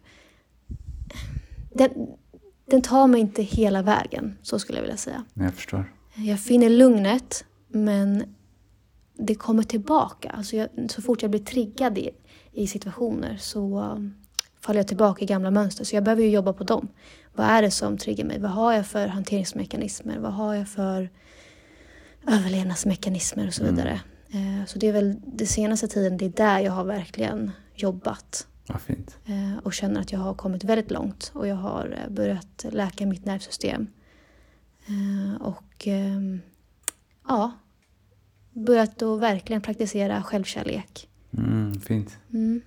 Den, 1.73 1.91
den 2.69 2.81
tar 2.81 3.07
mig 3.07 3.21
inte 3.21 3.43
hela 3.43 3.81
vägen, 3.81 4.37
så 4.41 4.59
skulle 4.59 4.77
jag 4.77 4.83
vilja 4.83 4.97
säga. 4.97 5.23
Jag 5.33 5.53
förstår. 5.53 5.93
Jag 6.15 6.39
finner 6.39 6.69
lugnet, 6.69 7.45
men 7.67 8.35
det 9.17 9.35
kommer 9.35 9.63
tillbaka. 9.63 10.29
Alltså 10.29 10.55
jag, 10.55 10.69
så 10.89 11.01
fort 11.01 11.21
jag 11.21 11.31
blir 11.31 11.41
triggad 11.41 11.97
i, 11.97 12.09
i 12.51 12.67
situationer 12.67 13.37
så 13.37 13.79
um, 13.79 14.13
faller 14.61 14.79
jag 14.79 14.87
tillbaka 14.87 15.23
i 15.23 15.27
gamla 15.27 15.51
mönster. 15.51 15.83
Så 15.83 15.95
jag 15.95 16.03
behöver 16.03 16.23
ju 16.23 16.29
jobba 16.29 16.53
på 16.53 16.63
dem. 16.63 16.87
Vad 17.35 17.47
är 17.47 17.61
det 17.61 17.71
som 17.71 17.97
triggar 17.97 18.25
mig? 18.25 18.39
Vad 18.39 18.51
har 18.51 18.73
jag 18.73 18.87
för 18.87 19.07
hanteringsmekanismer? 19.07 20.19
Vad 20.19 20.33
har 20.33 20.55
jag 20.55 20.69
för 20.69 21.09
överlevnadsmekanismer 22.27 23.47
och 23.47 23.53
så 23.53 23.63
mm. 23.63 23.75
vidare. 23.75 24.01
Mm. 24.31 24.67
Så 24.67 24.79
det 24.79 24.87
är 24.87 24.93
väl 24.93 25.15
den 25.25 25.47
senaste 25.47 25.87
tiden, 25.87 26.17
det 26.17 26.25
är 26.25 26.29
där 26.29 26.59
jag 26.59 26.71
har 26.71 26.83
verkligen 26.83 27.51
jobbat. 27.75 28.47
Vad 28.71 28.81
fint. 28.81 29.17
Eh, 29.25 29.57
och 29.63 29.73
känner 29.73 30.01
att 30.01 30.11
jag 30.11 30.19
har 30.19 30.33
kommit 30.33 30.63
väldigt 30.63 30.91
långt 30.91 31.31
och 31.35 31.47
jag 31.47 31.55
har 31.55 31.99
eh, 32.03 32.13
börjat 32.13 32.65
läka 32.71 33.05
mitt 33.05 33.25
nervsystem. 33.25 33.87
Och 35.39 35.87
ehm, 35.87 36.39
ja, 37.27 37.51
börjat 38.53 38.99
då 38.99 39.15
verkligen 39.15 39.61
praktisera 39.61 40.23
självkärlek. 40.23 41.09
Mm, 41.31 41.81
fint. 41.81 42.17
Mm. 42.33 42.61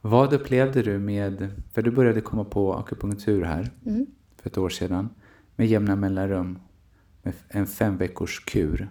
Vad 0.00 0.32
upplevde 0.32 0.82
du 0.82 0.98
med, 0.98 1.52
för 1.72 1.82
du 1.82 1.90
började 1.90 2.20
komma 2.20 2.44
på 2.44 2.74
akupunktur 2.74 3.44
här 3.44 3.70
mm. 3.86 4.06
för 4.36 4.50
ett 4.50 4.58
år 4.58 4.68
sedan 4.68 5.08
med 5.56 5.66
jämna 5.66 5.96
mellanrum 5.96 6.58
med 7.22 7.34
en 7.48 7.66
fem 7.66 7.96
veckors 7.96 8.44
kur. 8.44 8.88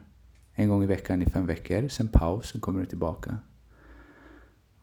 En 0.54 0.70
gång 0.70 0.84
i 0.84 0.88
veckan 0.88 1.22
i 1.22 1.26
fem 1.26 1.46
veckor, 1.46 1.88
sen 1.88 2.08
paus, 2.08 2.50
sen 2.50 2.62
kommer 2.62 2.80
du 2.80 2.86
tillbaka. 2.86 3.38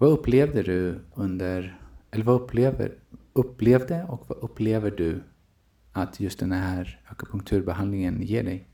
Vad 0.05 0.13
upplevde 0.13 0.63
du 0.63 1.01
under, 1.15 1.79
eller 2.11 2.25
vad 2.25 2.41
upplever, 2.43 2.95
upplevde 3.33 4.05
och 4.05 4.25
vad 4.29 4.39
upplever 4.39 4.91
du 4.91 5.23
att 5.93 6.21
just 6.21 6.39
den 6.39 6.53
här 6.53 7.01
akupunkturbehandlingen 7.05 8.23
ger 8.23 8.43
dig? 8.43 8.69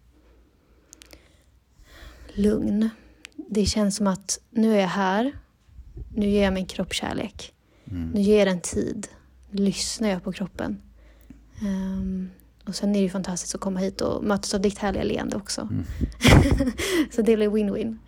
Lugn. 2.35 2.89
Det 3.37 3.65
känns 3.65 3.97
som 3.97 4.07
att 4.07 4.41
nu 4.51 4.75
är 4.75 4.81
jag 4.81 4.89
här. 4.89 5.33
Nu 6.15 6.27
ger 6.27 6.45
jag 6.45 6.53
min 6.53 6.67
kropp 6.67 6.93
kärlek. 6.93 7.55
Mm. 7.91 8.11
Nu 8.11 8.21
ger 8.21 8.39
jag 8.39 8.49
den 8.49 8.61
tid. 8.61 9.09
Nu 9.51 9.63
lyssnar 9.63 10.09
jag 10.09 10.25
på 10.25 10.33
kroppen. 10.33 10.83
Um, 11.63 12.31
och 12.67 12.75
sen 12.75 12.91
är 12.91 12.95
det 12.95 13.01
ju 13.01 13.11
fantastiskt 13.11 13.55
att 13.55 13.61
komma 13.61 13.81
hit 13.81 14.01
och 14.01 14.25
mötas 14.25 14.55
av 14.55 14.61
ditt 14.61 14.79
härliga 14.79 15.05
leende 15.05 15.37
också. 15.37 15.61
Mm. 15.71 15.85
så 17.11 17.23
det 17.23 17.37
blir 17.37 17.51
win-win. 17.51 17.99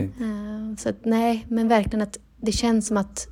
Uh, 0.00 0.76
så 0.76 0.88
att, 0.88 1.04
nej, 1.04 1.46
men 1.48 1.68
verkligen 1.68 2.02
att 2.02 2.18
det 2.40 2.52
känns 2.52 2.86
som 2.86 2.96
att 2.96 3.28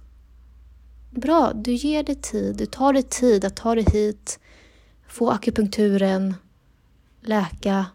bra, 1.10 1.52
du 1.52 1.72
ger 1.72 2.02
dig 2.02 2.14
tid. 2.14 2.56
Du 2.56 2.66
tar 2.66 2.92
dig 2.92 3.02
tid 3.02 3.44
att 3.44 3.56
ta 3.56 3.74
dig 3.74 3.84
hit, 3.92 4.38
få 5.08 5.30
akupunkturen, 5.30 6.34
läka, 7.20 7.86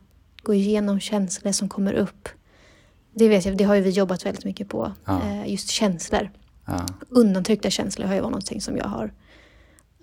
gå 0.43 0.53
igenom 0.53 0.99
känslor 0.99 1.51
som 1.51 1.69
kommer 1.69 1.93
upp. 1.93 2.29
Det 3.13 3.29
vet 3.29 3.45
jag, 3.45 3.57
det 3.57 3.63
har 3.63 3.75
ju 3.75 3.81
vi 3.81 3.89
jobbat 3.89 4.25
väldigt 4.25 4.45
mycket 4.45 4.69
på. 4.69 4.93
Ja. 5.05 5.21
Uh, 5.25 5.51
just 5.51 5.69
känslor. 5.69 6.31
Ja. 6.65 6.85
Undantryckta 7.09 7.69
känslor 7.69 8.07
har 8.07 8.15
ju 8.15 8.21
varit 8.21 8.31
någonting 8.31 8.61
som 8.61 8.77
jag 8.77 8.85
har 8.85 9.13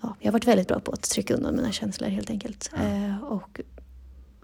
ja, 0.02 0.16
jag 0.20 0.26
har 0.26 0.32
varit 0.32 0.46
väldigt 0.46 0.68
bra 0.68 0.80
på 0.80 0.92
att 0.92 1.02
trycka 1.02 1.34
undan 1.34 1.56
mina 1.56 1.72
känslor 1.72 2.08
helt 2.08 2.30
enkelt. 2.30 2.70
Ja. 2.76 2.82
Eh, 2.82 3.24
och 3.24 3.60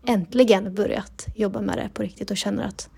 äntligen 0.06 0.74
börjat 0.74 1.26
jobba 1.34 1.60
med 1.60 1.78
det 1.78 1.88
på 1.94 2.02
riktigt 2.02 2.30
och 2.30 2.36
känner 2.36 2.64
att 2.64 2.88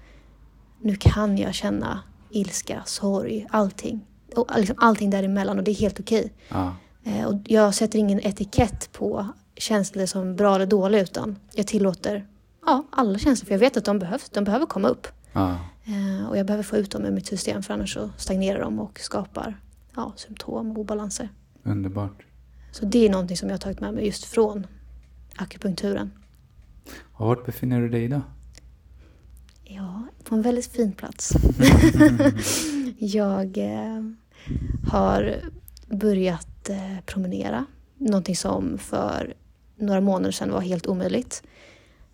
nu 0.81 0.97
kan 1.01 1.39
jag 1.39 1.55
känna 1.55 2.03
ilska, 2.37 2.83
sorg, 2.87 3.47
allting. 3.51 4.07
Och 4.37 4.51
liksom 4.57 4.77
allting 4.79 5.11
däremellan 5.11 5.59
och 5.59 5.65
det 5.65 5.71
är 5.71 5.75
helt 5.75 6.01
okej. 6.01 6.33
Ja. 6.49 6.75
Eh, 7.05 7.27
och 7.27 7.35
jag 7.45 7.75
sätter 7.75 7.99
ingen 7.99 8.27
etikett 8.27 8.93
på 8.93 9.27
känslor 9.57 10.07
som 10.07 10.37
bra 10.37 10.55
eller 10.55 10.67
dåliga 10.67 11.03
utan 11.03 11.39
jag 11.53 11.67
tillåter 11.67 12.27
ja, 12.67 12.87
alla 12.91 13.19
känslor 13.19 13.47
för 13.47 13.55
jag 13.55 13.59
vet 13.59 13.77
att 13.77 13.85
de 13.85 13.99
behövs. 13.99 14.31
De 14.31 14.45
behöver 14.45 14.67
komma 14.67 14.89
upp. 14.89 15.07
Ja. 15.33 15.51
Eh, 15.85 16.29
och 16.29 16.39
jag 16.39 16.47
behöver 16.47 16.65
få 16.65 16.77
ut 16.77 16.91
dem 16.91 17.05
ur 17.05 17.11
mitt 17.11 17.27
system 17.27 17.63
för 17.63 17.75
annars 17.75 17.95
så 17.95 18.11
stagnerar 18.17 18.61
de 18.61 18.81
och 18.81 19.01
skapar 19.01 19.61
ja, 19.97 20.13
symptom 20.17 20.71
och 20.71 20.79
obalanser. 20.79 21.29
Underbart. 21.63 22.27
Så 22.73 22.85
det 22.85 23.07
är 23.07 23.11
någonting 23.11 23.37
som 23.37 23.49
jag 23.49 23.55
har 23.55 23.61
tagit 23.61 23.81
med 23.81 23.95
mig 23.95 24.07
just 24.07 24.25
från 24.25 24.67
akupunkturen. 25.37 26.11
Och 27.13 27.27
vart 27.27 27.47
befinner 27.47 27.81
du 27.81 27.89
dig 27.89 28.05
idag? 28.05 28.23
På 30.29 30.35
en 30.35 30.43
väldigt 30.43 30.67
fin 30.67 30.93
plats. 30.93 31.33
jag 32.99 33.59
eh, 33.59 34.03
har 34.91 35.37
börjat 35.87 36.69
eh, 36.69 37.01
promenera. 37.07 37.67
Någonting 37.99 38.37
som 38.37 38.79
för 38.79 39.35
några 39.77 40.01
månader 40.01 40.33
sedan 40.33 40.51
var 40.51 40.61
helt 40.61 40.87
omöjligt. 40.87 41.43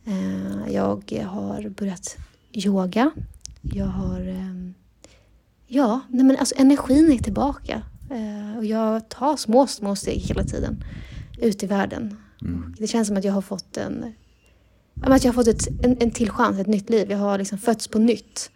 Eh, 0.04 0.72
jag 0.72 1.22
har 1.26 1.68
börjat 1.68 2.16
yoga. 2.52 3.10
Jag 3.60 3.86
har... 3.86 4.28
Eh, 4.28 4.70
ja, 5.66 6.00
nej 6.08 6.24
men 6.24 6.36
alltså 6.36 6.54
energin 6.58 7.12
är 7.12 7.18
tillbaka. 7.18 7.82
Eh, 8.10 8.58
och 8.58 8.64
jag 8.64 9.08
tar 9.08 9.36
små, 9.36 9.66
små 9.66 9.96
steg 9.96 10.18
hela 10.18 10.44
tiden 10.44 10.84
ut 11.38 11.62
i 11.62 11.66
världen. 11.66 12.16
Mm. 12.42 12.74
Det 12.78 12.86
känns 12.86 13.08
som 13.08 13.16
att 13.16 13.24
jag 13.24 13.32
har 13.32 13.42
fått 13.42 13.76
en, 13.76 14.04
att 15.00 15.24
jag 15.24 15.32
har 15.32 15.44
fått 15.44 15.54
ett, 15.54 15.84
en, 15.84 15.96
en 16.00 16.10
till 16.10 16.30
chans, 16.30 16.58
ett 16.58 16.66
nytt 16.66 16.90
liv. 16.90 17.10
Jag 17.10 17.18
har 17.18 17.38
liksom 17.38 17.58
fötts 17.58 17.88
på 17.88 17.98
nytt. 17.98 18.50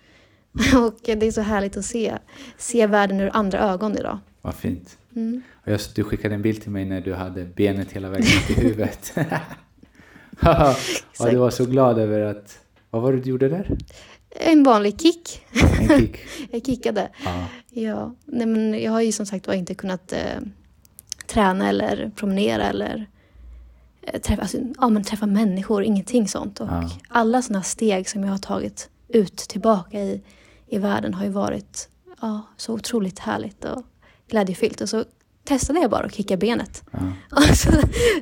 Och 0.77 0.95
det 1.03 1.27
är 1.27 1.33
så 1.33 1.41
härligt 1.41 1.77
att 1.77 1.85
se, 1.85 2.19
se 2.57 2.87
världen 2.87 3.21
ur 3.21 3.31
andra 3.33 3.59
ögon 3.59 3.99
idag. 3.99 4.19
Vad 4.43 4.55
fint. 4.55 4.99
Mm. 5.17 5.43
Och 5.65 5.73
jag, 5.73 5.81
du 5.95 6.05
skickade 6.05 6.35
en 6.35 6.43
bild 6.43 6.63
till 6.63 6.71
mig 6.71 6.85
när 6.85 7.01
du 7.01 7.15
hade 7.15 7.45
benet 7.45 7.93
hela 7.93 8.09
vägen 8.09 8.27
upp 8.27 8.59
i 8.59 8.61
huvudet. 8.61 9.13
och 11.19 11.31
du 11.31 11.37
var 11.37 11.51
så 11.51 11.65
glad 11.65 11.99
över 11.99 12.21
att... 12.21 12.59
Vad 12.91 13.03
var 13.03 13.13
det 13.13 13.21
du 13.21 13.31
gjorde 13.31 13.49
där? 13.49 13.77
En 14.31 14.63
vanlig 14.63 15.01
kick. 15.01 15.43
En 15.81 15.99
kick. 15.99 16.19
jag 16.51 16.67
kickade. 16.67 17.09
Ja. 17.25 17.47
ja. 17.71 18.15
Nej, 18.25 18.47
men 18.47 18.83
jag 18.83 18.93
har 18.93 19.01
ju 19.01 19.13
som 19.13 19.27
sagt 19.27 19.47
var 19.47 19.55
inte 19.55 19.75
kunnat 19.75 20.13
eh, 20.13 20.41
träna 21.27 21.69
eller 21.69 22.11
promenera 22.17 22.65
eller 22.65 23.07
träffa, 24.23 24.43
alltså, 24.43 24.59
ja, 24.81 24.89
men 24.89 25.05
träffa 25.05 25.27
människor, 25.27 25.83
ingenting 25.83 26.29
sånt. 26.29 26.61
Och 26.61 26.69
ja. 26.69 26.91
alla 27.09 27.43
sådana 27.43 27.63
steg 27.63 28.09
som 28.09 28.25
jag 28.25 28.31
har 28.31 28.39
tagit 28.39 28.91
ut 29.09 29.37
tillbaka 29.37 30.01
i, 30.01 30.23
i 30.67 30.79
världen 30.79 31.15
har 31.15 31.25
ju 31.25 31.31
varit 31.31 31.89
ja, 32.21 32.43
så 32.57 32.75
otroligt 32.75 33.19
härligt 33.19 33.65
och 33.65 33.83
glädjefyllt. 34.29 34.81
Och 34.81 34.89
så 34.89 35.05
testade 35.45 35.81
jag 35.81 35.91
bara 35.91 36.05
att 36.05 36.15
kicka 36.15 36.37
benet. 36.37 36.85
Ja. 37.31 37.41
Så, 37.55 37.71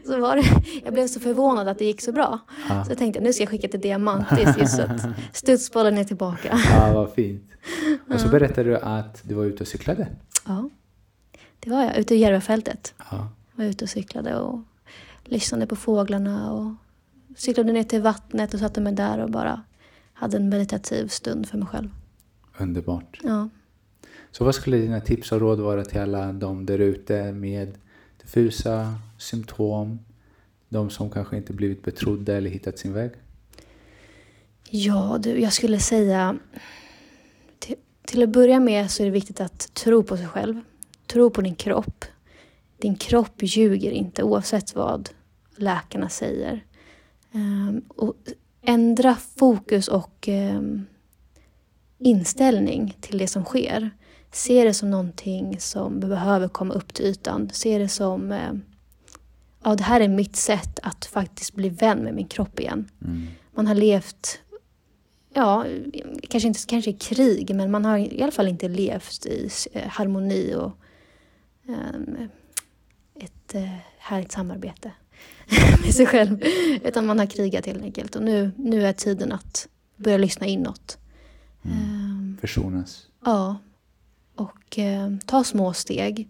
så 0.06 0.20
var 0.20 0.36
det, 0.36 0.44
jag 0.84 0.94
blev 0.94 1.06
så 1.06 1.20
förvånad 1.20 1.68
att 1.68 1.78
det 1.78 1.84
gick 1.84 2.00
så 2.00 2.12
bra. 2.12 2.38
Ja. 2.68 2.84
Så 2.84 2.90
jag 2.90 2.98
tänkte 2.98 3.20
nu 3.20 3.32
ska 3.32 3.42
jag 3.42 3.50
skicka 3.50 3.68
till 3.68 3.80
Diamantis 3.80 4.48
just 4.58 4.76
så 4.76 4.82
att 4.82 5.00
studsbollen 5.32 5.98
är 5.98 6.04
tillbaka. 6.04 6.60
Ja, 6.70 6.92
vad 6.94 7.12
fint. 7.12 7.50
Och 8.14 8.20
så 8.20 8.28
berättade 8.28 8.70
du 8.70 8.76
att 8.76 9.20
du 9.22 9.34
var 9.34 9.44
ute 9.44 9.62
och 9.62 9.68
cyklade. 9.68 10.06
Ja, 10.46 10.70
det 11.60 11.70
var 11.70 11.82
jag. 11.82 11.96
Ute 11.96 12.14
i 12.14 12.18
Järvafältet. 12.18 12.94
Ja. 13.10 13.28
Jag 13.54 13.64
var 13.64 13.70
ute 13.70 13.84
och 13.84 13.90
cyklade 13.90 14.36
och 14.36 14.60
lyssnade 15.24 15.66
på 15.66 15.76
fåglarna 15.76 16.52
och 16.52 16.74
cyklade 17.36 17.72
ner 17.72 17.84
till 17.84 18.02
vattnet 18.02 18.54
och 18.54 18.60
satte 18.60 18.80
mig 18.80 18.92
där 18.92 19.18
och 19.18 19.30
bara 19.30 19.62
hade 20.12 20.36
en 20.36 20.48
meditativ 20.48 21.08
stund 21.08 21.48
för 21.48 21.58
mig 21.58 21.66
själv. 21.68 21.88
Underbart. 22.58 23.20
Ja. 23.22 23.48
Så 24.30 24.44
vad 24.44 24.54
skulle 24.54 24.76
dina 24.76 25.00
tips 25.00 25.32
och 25.32 25.40
råd 25.40 25.60
vara 25.60 25.84
till 25.84 26.00
alla 26.00 26.32
de 26.32 26.66
där 26.66 26.78
ute 26.78 27.32
med 27.32 27.78
diffusa 28.22 28.94
symptom? 29.18 29.98
De 30.68 30.90
som 30.90 31.10
kanske 31.10 31.36
inte 31.36 31.52
blivit 31.52 31.82
betrodda 31.82 32.36
eller 32.36 32.50
hittat 32.50 32.78
sin 32.78 32.92
väg? 32.92 33.10
Ja, 34.70 35.18
du, 35.20 35.40
jag 35.40 35.52
skulle 35.52 35.78
säga... 35.78 36.38
Till, 37.58 37.76
till 38.04 38.22
att 38.22 38.28
börja 38.28 38.60
med 38.60 38.90
så 38.90 39.02
är 39.02 39.04
det 39.04 39.10
viktigt 39.12 39.40
att 39.40 39.74
tro 39.74 40.02
på 40.02 40.16
sig 40.16 40.26
själv. 40.26 40.60
Tro 41.06 41.30
på 41.30 41.40
din 41.40 41.54
kropp. 41.54 42.04
Din 42.84 42.96
kropp 42.96 43.42
ljuger 43.42 43.90
inte 43.90 44.22
oavsett 44.22 44.74
vad 44.74 45.10
läkarna 45.56 46.08
säger. 46.08 46.64
Um, 47.32 47.84
och 47.88 48.14
ändra 48.62 49.16
fokus 49.36 49.88
och 49.88 50.28
um, 50.28 50.86
inställning 51.98 52.96
till 53.00 53.18
det 53.18 53.26
som 53.26 53.44
sker. 53.44 53.90
Se 54.32 54.64
det 54.64 54.74
som 54.74 54.90
någonting 54.90 55.60
som 55.60 56.00
behöver 56.00 56.48
komma 56.48 56.74
upp 56.74 56.94
till 56.94 57.04
ytan. 57.04 57.50
Se 57.52 57.78
det 57.78 57.88
som 57.88 58.32
eh, 58.32 58.52
ja, 59.62 59.74
det 59.74 59.84
här 59.84 60.00
är 60.00 60.08
mitt 60.08 60.36
sätt 60.36 60.78
att 60.82 61.04
faktiskt 61.04 61.54
bli 61.54 61.68
vän 61.68 61.98
med 61.98 62.14
min 62.14 62.28
kropp 62.28 62.60
igen. 62.60 62.90
Mm. 63.04 63.26
Man 63.54 63.66
har 63.66 63.74
levt, 63.74 64.40
ja, 65.34 65.66
kanske 66.28 66.48
inte 66.48 66.60
kanske 66.66 66.90
i 66.90 66.94
krig, 66.94 67.54
men 67.54 67.70
man 67.70 67.84
har 67.84 67.98
i 67.98 68.22
alla 68.22 68.32
fall 68.32 68.48
inte 68.48 68.68
levt 68.68 69.26
i 69.26 69.50
eh, 69.72 69.88
harmoni 69.88 70.54
och 70.54 70.72
um, 71.66 72.28
ett 73.20 73.54
uh, 73.54 73.76
härligt 73.98 74.32
samarbete 74.32 74.92
med 75.84 75.94
sig 75.94 76.06
själv. 76.06 76.42
Utan 76.84 77.06
man 77.06 77.18
har 77.18 77.26
krigat 77.26 77.66
helt 77.66 77.82
enkelt. 77.82 78.16
Och 78.16 78.22
nu, 78.22 78.50
nu 78.56 78.86
är 78.86 78.92
tiden 78.92 79.32
att 79.32 79.68
börja 79.96 80.18
lyssna 80.18 80.46
inåt. 80.46 80.98
Mm. 81.64 81.78
Um, 81.78 82.38
Försonas. 82.40 83.06
Ja. 83.24 83.56
Och 84.34 84.78
uh, 84.78 85.18
ta 85.26 85.44
små 85.44 85.72
steg. 85.72 86.28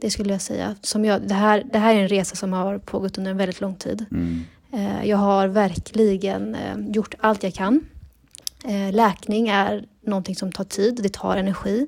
Det 0.00 0.10
skulle 0.10 0.32
jag 0.32 0.42
säga. 0.42 0.76
Som 0.82 1.04
jag, 1.04 1.28
det, 1.28 1.34
här, 1.34 1.64
det 1.72 1.78
här 1.78 1.94
är 1.94 2.02
en 2.02 2.08
resa 2.08 2.36
som 2.36 2.52
har 2.52 2.78
pågått 2.78 3.18
under 3.18 3.30
en 3.30 3.36
väldigt 3.36 3.60
lång 3.60 3.74
tid. 3.74 4.04
Mm. 4.10 4.40
Uh, 4.74 5.06
jag 5.08 5.16
har 5.16 5.48
verkligen 5.48 6.54
uh, 6.54 6.90
gjort 6.90 7.14
allt 7.18 7.42
jag 7.42 7.54
kan. 7.54 7.80
läkning 8.92 9.48
är 9.48 9.86
någonting 10.00 10.36
som 10.36 10.52
tar 10.52 10.64
tid, 10.64 11.00
det 11.02 11.12
tar 11.12 11.36
energi. 11.36 11.86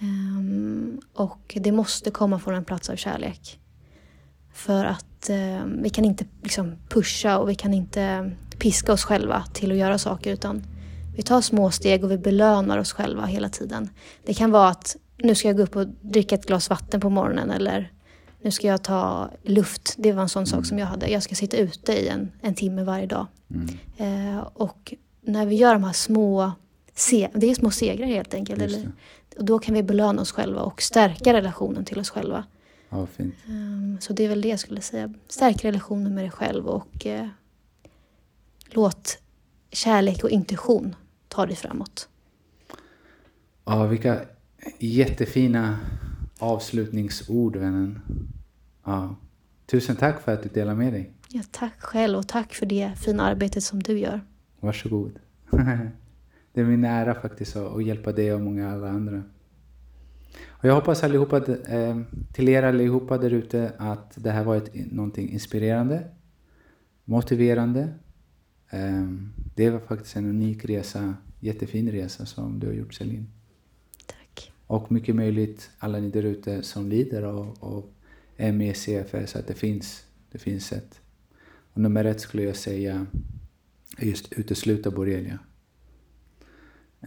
Um, 0.00 1.00
och 1.14 1.58
det 1.60 1.72
måste 1.72 2.10
komma 2.10 2.38
från 2.38 2.54
en 2.54 2.64
plats 2.64 2.90
av 2.90 2.96
kärlek. 2.96 3.60
För 4.52 4.84
att 4.84 5.30
eh, 5.30 5.64
vi 5.64 5.90
kan 5.90 6.04
inte 6.04 6.24
liksom, 6.42 6.76
pusha 6.88 7.38
och 7.38 7.48
vi 7.48 7.54
kan 7.54 7.74
inte 7.74 8.30
piska 8.58 8.92
oss 8.92 9.04
själva 9.04 9.44
till 9.52 9.70
att 9.72 9.76
göra 9.76 9.98
saker 9.98 10.32
utan 10.32 10.62
vi 11.16 11.22
tar 11.22 11.40
små 11.40 11.70
steg 11.70 12.04
och 12.04 12.10
vi 12.10 12.18
belönar 12.18 12.78
oss 12.78 12.92
själva 12.92 13.26
hela 13.26 13.48
tiden. 13.48 13.90
Det 14.24 14.34
kan 14.34 14.50
vara 14.50 14.68
att 14.68 14.96
nu 15.16 15.34
ska 15.34 15.48
jag 15.48 15.56
gå 15.56 15.62
upp 15.62 15.76
och 15.76 15.86
dricka 16.00 16.34
ett 16.34 16.46
glas 16.46 16.70
vatten 16.70 17.00
på 17.00 17.10
morgonen 17.10 17.50
eller 17.50 17.92
nu 18.42 18.50
ska 18.50 18.66
jag 18.66 18.82
ta 18.82 19.30
luft. 19.42 19.94
Det 19.98 20.12
var 20.12 20.22
en 20.22 20.28
sån 20.28 20.46
sak 20.46 20.66
som 20.66 20.78
jag 20.78 20.86
hade. 20.86 21.08
Jag 21.08 21.22
ska 21.22 21.34
sitta 21.34 21.56
ute 21.56 21.92
i 21.92 22.08
en, 22.08 22.32
en 22.40 22.54
timme 22.54 22.82
varje 22.84 23.06
dag. 23.06 23.26
Mm. 23.50 24.36
Eh, 24.36 24.42
och 24.54 24.94
när 25.22 25.46
vi 25.46 25.54
gör 25.54 25.72
de 25.72 25.84
här 25.84 25.92
små, 25.92 26.52
se, 26.94 27.28
det 27.34 27.50
är 27.50 27.54
små 27.54 27.70
segrar 27.70 28.06
helt 28.06 28.34
enkelt. 28.34 28.62
Eller, 28.62 28.92
och 29.38 29.44
då 29.44 29.58
kan 29.58 29.74
vi 29.74 29.82
belöna 29.82 30.22
oss 30.22 30.32
själva 30.32 30.62
och 30.62 30.82
stärka 30.82 31.32
relationen 31.32 31.84
till 31.84 31.98
oss 31.98 32.10
själva. 32.10 32.44
Ja, 32.88 33.06
fint. 33.06 33.34
Um, 33.48 33.98
så 34.00 34.12
det 34.12 34.24
är 34.24 34.28
väl 34.28 34.40
det 34.40 34.48
jag 34.48 34.60
skulle 34.60 34.80
säga. 34.80 35.14
Stärk 35.28 35.64
relationen 35.64 36.14
med 36.14 36.24
dig 36.24 36.30
själv 36.30 36.66
och 36.66 37.06
eh, 37.06 37.28
låt 38.70 39.18
kärlek 39.70 40.24
och 40.24 40.30
intuition 40.30 40.96
ta 41.28 41.46
dig 41.46 41.56
framåt. 41.56 42.08
Ja, 43.64 43.86
vilka 43.86 44.20
jättefina 44.78 45.78
avslutningsord, 46.38 47.56
vännen. 47.56 48.00
Ja. 48.84 49.16
Tusen 49.66 49.96
tack 49.96 50.20
för 50.20 50.32
att 50.32 50.42
du 50.42 50.48
delar 50.48 50.74
med 50.74 50.92
dig. 50.92 51.12
Ja, 51.28 51.42
tack 51.50 51.82
själv 51.82 52.18
och 52.18 52.28
tack 52.28 52.54
för 52.54 52.66
det 52.66 52.92
fina 52.96 53.22
arbetet 53.22 53.64
som 53.64 53.82
du 53.82 53.98
gör. 53.98 54.20
Varsågod. 54.60 55.18
det 56.56 56.62
är 56.62 56.64
min 56.64 56.84
ära 56.84 57.14
faktiskt 57.14 57.56
att 57.56 57.84
hjälpa 57.84 58.12
dig 58.12 58.34
och 58.34 58.40
många 58.40 58.72
alla 58.72 58.88
andra. 58.88 59.22
Och 60.46 60.64
jag 60.64 60.74
hoppas 60.74 61.04
allihopa, 61.04 61.36
eh, 61.52 62.00
till 62.32 62.48
er 62.48 62.62
allihopa 62.62 63.18
där 63.18 63.30
ute 63.30 63.72
att 63.78 64.12
det 64.16 64.30
här 64.30 64.44
var 64.44 64.56
ett, 64.56 64.92
någonting 64.92 65.28
inspirerande, 65.28 66.08
motiverande. 67.04 67.88
Eh, 68.70 69.06
det 69.54 69.70
var 69.70 69.80
faktiskt 69.80 70.16
en 70.16 70.26
unik 70.26 70.64
resa, 70.64 71.14
jättefin 71.40 71.90
resa 71.90 72.26
som 72.26 72.58
du 72.58 72.66
har 72.66 72.74
gjort 72.74 72.94
Celine. 72.94 73.26
Tack. 74.06 74.52
Och 74.66 74.92
mycket 74.92 75.16
möjligt 75.16 75.70
alla 75.78 75.98
ni 75.98 76.10
där 76.10 76.22
ute 76.22 76.62
som 76.62 76.88
lider 76.88 77.22
av, 77.22 77.56
av 77.60 77.84
ME, 78.54 78.74
CFS, 78.74 79.36
att 79.36 79.46
det 79.46 79.54
finns, 79.54 80.06
det 80.32 80.38
finns 80.38 80.72
ett. 80.72 81.00
Och 81.72 81.80
nummer 81.80 82.04
ett 82.04 82.20
skulle 82.20 82.42
jag 82.42 82.56
säga 82.56 83.06
är 83.98 84.06
just 84.06 84.32
utesluta 84.32 84.90
borrelia. 84.90 85.38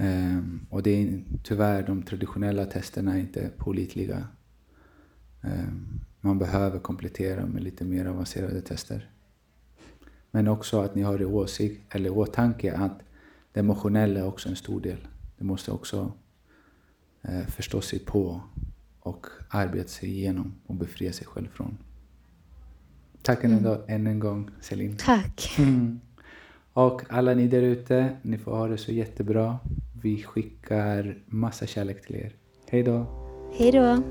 Um, 0.02 0.66
och 0.70 0.84
det 0.84 0.90
är 0.90 1.24
tyvärr 1.44 1.84
de 1.84 2.04
traditionella 2.04 2.66
testerna 2.66 3.14
är 3.14 3.20
inte 3.20 3.50
pålitliga. 3.58 4.28
Um, 5.42 6.02
man 6.22 6.40
behöver 6.40 6.80
komplettera 6.80 7.46
med 7.46 7.64
lite 7.64 7.86
mer 7.86 8.06
avancerade 8.06 8.62
tester. 8.62 9.10
Men 10.32 10.48
också 10.48 10.82
att 10.82 10.96
ni 10.96 11.02
har 11.02 11.22
i 11.22 11.26
åsikt, 11.26 11.96
eller 11.96 12.18
åtanke 12.18 12.74
att 12.74 13.00
det 13.52 13.60
emotionella 13.60 14.20
är 14.20 14.26
också 14.26 14.50
en 14.50 14.56
stor 14.56 14.82
del. 14.82 15.08
Det 15.38 15.44
måste 15.44 15.72
också 15.72 16.14
uh, 17.30 17.48
förstå 17.48 17.82
sig 17.82 18.00
på 18.00 18.42
och 19.00 19.26
arbeta 19.50 19.88
sig 19.88 20.10
igenom 20.10 20.54
och 20.68 20.76
befria 20.76 21.14
sig 21.14 21.28
själv 21.28 21.48
från. 21.48 21.78
Tack 23.22 23.44
mm. 23.44 23.66
än, 23.66 23.78
än 23.88 24.08
en 24.08 24.20
gång 24.20 24.50
Celine. 24.62 24.98
Tack. 24.98 25.56
Mm. 25.58 26.00
Och 26.74 27.02
alla 27.10 27.34
ni 27.34 27.48
där 27.48 27.62
ute, 27.62 28.16
ni 28.22 28.38
får 28.38 28.52
ha 28.52 28.68
det 28.68 28.78
så 28.78 28.92
jättebra. 28.92 29.60
Vi 30.02 30.24
skickar 30.24 31.18
massa 31.28 31.66
kärlek 31.66 32.06
till 32.06 32.16
er. 32.16 32.36
Hej 32.70 32.84
då! 32.84 33.06
Hej 33.54 33.72
då! 33.72 34.04